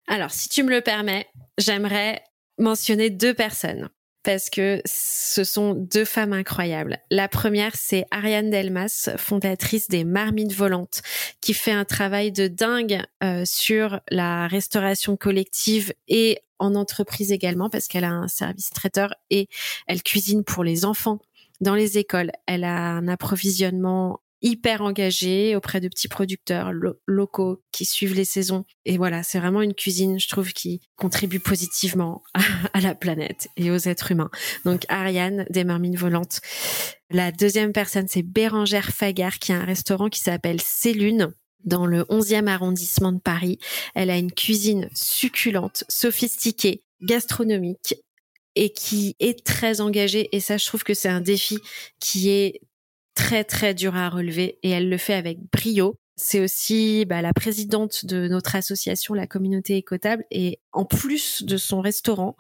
[0.07, 2.21] Alors, si tu me le permets, j'aimerais
[2.57, 3.89] mentionner deux personnes
[4.27, 6.97] parce que ce sont deux femmes incroyables.
[7.09, 11.01] La première, c'est Ariane Delmas, fondatrice des Marmites Volantes,
[11.39, 17.69] qui fait un travail de dingue euh, sur la restauration collective et en entreprise également,
[17.69, 19.47] parce qu'elle a un service traiteur et
[19.87, 21.19] elle cuisine pour les enfants
[21.61, 22.31] dans les écoles.
[22.47, 26.71] Elle a un approvisionnement hyper engagé auprès de petits producteurs
[27.05, 28.65] locaux qui suivent les saisons.
[28.85, 32.23] Et voilà, c'est vraiment une cuisine, je trouve, qui contribue positivement
[32.73, 34.29] à, la planète et aux êtres humains.
[34.65, 36.39] Donc Ariane des Marmines Volantes.
[37.09, 41.33] La deuxième personne, c'est Bérangère Fagard, qui a un restaurant qui s'appelle Célune
[41.63, 43.59] dans le 11e arrondissement de Paris.
[43.95, 47.95] Elle a une cuisine succulente, sophistiquée, gastronomique
[48.55, 50.29] et qui est très engagée.
[50.35, 51.59] Et ça, je trouve que c'est un défi
[51.99, 52.61] qui est
[53.17, 55.99] très très dur à relever et elle le fait avec brio.
[56.19, 61.57] C'est aussi bah, la présidente de notre association, la communauté écotable, et en plus de
[61.57, 62.35] son restaurant,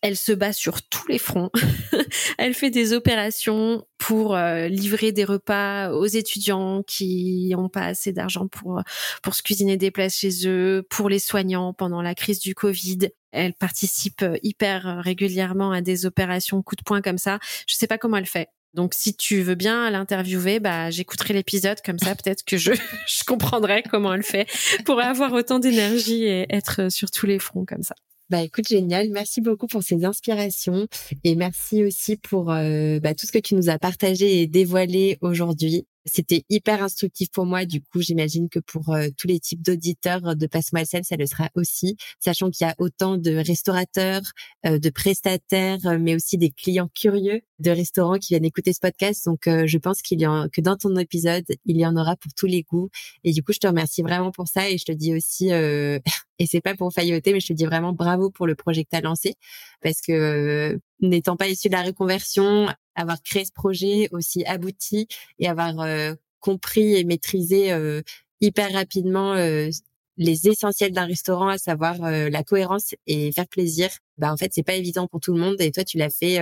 [0.00, 1.50] elle se bat sur tous les fronts.
[2.38, 8.12] elle fait des opérations pour euh, livrer des repas aux étudiants qui n'ont pas assez
[8.12, 8.82] d'argent pour
[9.22, 13.10] pour se cuisiner des places chez eux, pour les soignants pendant la crise du Covid.
[13.30, 17.38] Elle participe hyper régulièrement à des opérations coup de poing comme ça.
[17.68, 18.48] Je sais pas comment elle fait.
[18.74, 22.14] Donc, si tu veux bien l'interviewer, bah, j'écouterai l'épisode comme ça.
[22.14, 22.72] Peut-être que je,
[23.06, 24.46] je comprendrai comment elle fait
[24.84, 27.94] pour avoir autant d'énergie et être sur tous les fronts comme ça.
[28.32, 29.10] Bah écoute, génial.
[29.10, 30.86] Merci beaucoup pour ces inspirations
[31.22, 35.18] et merci aussi pour euh, bah, tout ce que tu nous as partagé et dévoilé
[35.20, 35.86] aujourd'hui.
[36.06, 37.66] C'était hyper instructif pour moi.
[37.66, 41.50] Du coup, j'imagine que pour euh, tous les types d'auditeurs de Passe-moi ça le sera
[41.54, 44.22] aussi, sachant qu'il y a autant de restaurateurs,
[44.64, 49.26] euh, de prestataires, mais aussi des clients curieux de restaurants qui viennent écouter ce podcast.
[49.26, 52.32] Donc, je pense qu'il y en, que dans ton épisode, il y en aura pour
[52.34, 52.88] tous les goûts.
[53.22, 55.50] Et du coup, je te remercie vraiment pour ça et je te dis aussi,
[56.42, 58.90] et c'est pas pour failloter, mais je te dis vraiment bravo pour le projet que
[58.90, 59.36] tu as lancé
[59.80, 62.66] parce que n'étant pas issu de la reconversion,
[62.96, 65.06] avoir créé ce projet aussi abouti
[65.38, 68.02] et avoir euh, compris et maîtrisé euh,
[68.40, 69.70] hyper rapidement euh,
[70.16, 73.88] les essentiels d'un restaurant, à savoir la cohérence et faire plaisir.
[74.18, 76.38] Bah en fait c'est pas évident pour tout le monde et toi tu l'as fait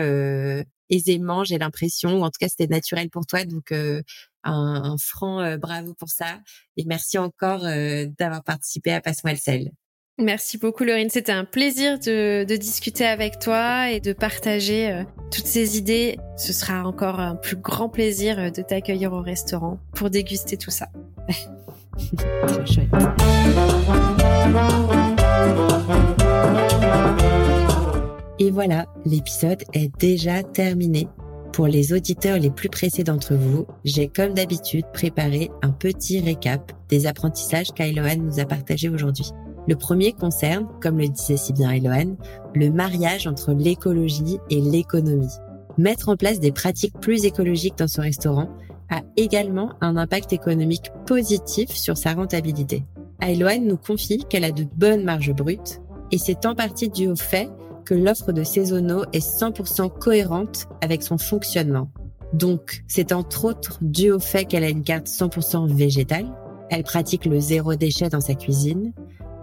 [0.89, 4.03] aisément, j'ai l'impression, ou en tout cas c'était naturel pour toi, donc un,
[4.43, 6.41] un, franc bravo pour ça
[6.77, 7.61] et merci encore
[8.19, 9.71] d'avoir participé à Passe-moi le sel.
[10.21, 15.03] Merci beaucoup Laurine, c'était un plaisir de, discuter avec toi et de partager euh,
[15.33, 16.19] toutes ces idées.
[16.37, 20.71] Ce sera encore un plus grand plaisir euh, de t'accueillir au restaurant pour déguster tout
[20.71, 20.89] ça.
[28.39, 31.09] Et voilà, l'épisode est déjà terminé.
[31.53, 36.73] Pour les auditeurs les plus pressés d'entre vous, j'ai comme d'habitude préparé un petit récap
[36.89, 39.33] des apprentissages qu'Ailoan nous a partagés aujourd'hui.
[39.69, 42.17] Le premier concerne, comme le disait si bien Eloane,
[42.55, 45.33] le mariage entre l'écologie et l'économie.
[45.79, 48.51] Mettre en place des pratiques plus écologiques dans son restaurant
[48.91, 52.85] a également un impact économique positif sur sa rentabilité.
[53.23, 55.81] Eloane nous confie qu'elle a de bonnes marges brutes
[56.11, 57.49] et c'est en partie dû au fait
[57.85, 61.91] que l'offre de saisonaux est 100% cohérente avec son fonctionnement.
[62.33, 66.27] Donc, c'est entre autres dû au fait qu'elle a une carte 100% végétale,
[66.71, 68.93] elle pratique le zéro déchet dans sa cuisine,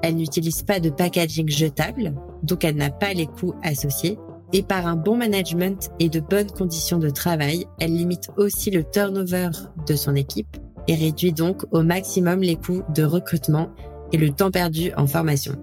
[0.02, 4.18] elle n'utilise pas de packaging jetable, donc elle n'a pas les coûts associés.
[4.54, 8.84] Et par un bon management et de bonnes conditions de travail, elle limite aussi le
[8.84, 9.50] turnover
[9.86, 10.56] de son équipe
[10.88, 13.70] et réduit donc au maximum les coûts de recrutement
[14.14, 15.56] et le temps perdu en formation.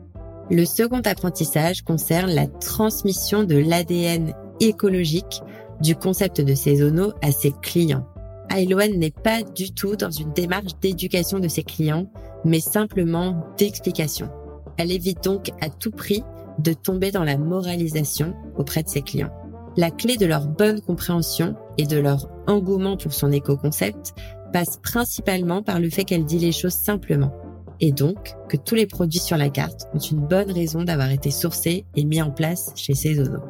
[0.51, 5.41] Le second apprentissage concerne la transmission de l'ADN écologique
[5.81, 8.07] du concept de saisonaux à ses clients.
[8.55, 12.11] Ailoan n'est pas du tout dans une démarche d'éducation de ses clients,
[12.45, 14.29] mais simplement d'explication.
[14.77, 16.23] Elle évite donc à tout prix
[16.59, 19.33] de tomber dans la moralisation auprès de ses clients.
[19.77, 24.15] La clé de leur bonne compréhension et de leur engouement pour son éco-concept
[24.53, 27.33] passe principalement par le fait qu'elle dit les choses simplement,
[27.81, 31.33] et donc que tous les produits sur la carte ont une bonne raison d'avoir été
[31.33, 33.41] sourcés et mis en place chez Cézono.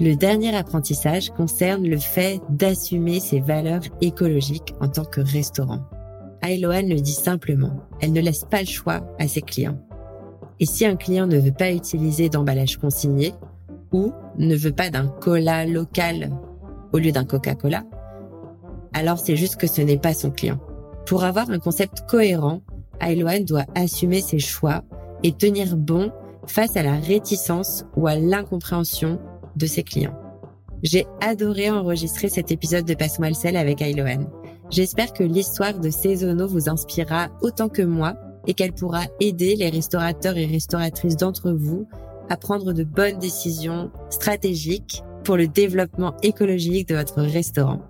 [0.00, 5.80] Le dernier apprentissage concerne le fait d'assumer ses valeurs écologiques en tant que restaurant.
[6.42, 9.78] Ailoan le dit simplement, elle ne laisse pas le choix à ses clients.
[10.60, 13.34] Et si un client ne veut pas utiliser d'emballage consigné
[13.92, 16.30] ou ne veut pas d'un cola local
[16.92, 17.84] au lieu d'un Coca-Cola,
[18.92, 20.58] alors c'est juste que ce n'est pas son client.
[21.06, 22.62] Pour avoir un concept cohérent,
[23.00, 24.82] Ailoan doit assumer ses choix
[25.22, 26.10] et tenir bon
[26.46, 29.20] face à la réticence ou à l'incompréhension
[29.56, 30.16] de ses clients.
[30.82, 34.26] J'ai adoré enregistrer cet épisode de Passe-moi le sel avec Ailoan.
[34.70, 38.14] J'espère que l'histoire de Cézono vous inspirera autant que moi
[38.46, 41.86] et qu'elle pourra aider les restaurateurs et restauratrices d'entre vous
[42.28, 47.80] à prendre de bonnes décisions stratégiques pour le développement écologique de votre restaurant.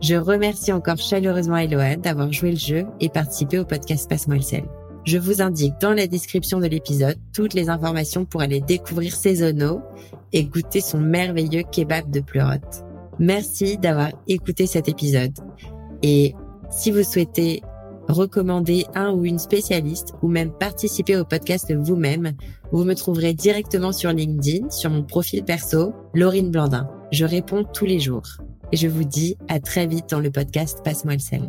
[0.00, 4.42] Je remercie encore chaleureusement Eloane d'avoir joué le jeu et participé au podcast Passe-moi le
[4.42, 4.64] sel.
[5.04, 9.80] Je vous indique dans la description de l'épisode toutes les informations pour aller découvrir zonos
[10.32, 12.84] et goûter son merveilleux kebab de pleurote.
[13.18, 15.32] Merci d'avoir écouté cet épisode.
[16.02, 16.34] Et
[16.70, 17.62] si vous souhaitez
[18.08, 22.32] recommander un ou une spécialiste ou même participer au podcast vous-même,
[22.72, 26.88] vous me trouverez directement sur LinkedIn, sur mon profil perso, Laurine Blandin.
[27.12, 28.26] Je réponds tous les jours.
[28.72, 31.48] Et je vous dis à très vite dans le podcast Passe-moi le sel.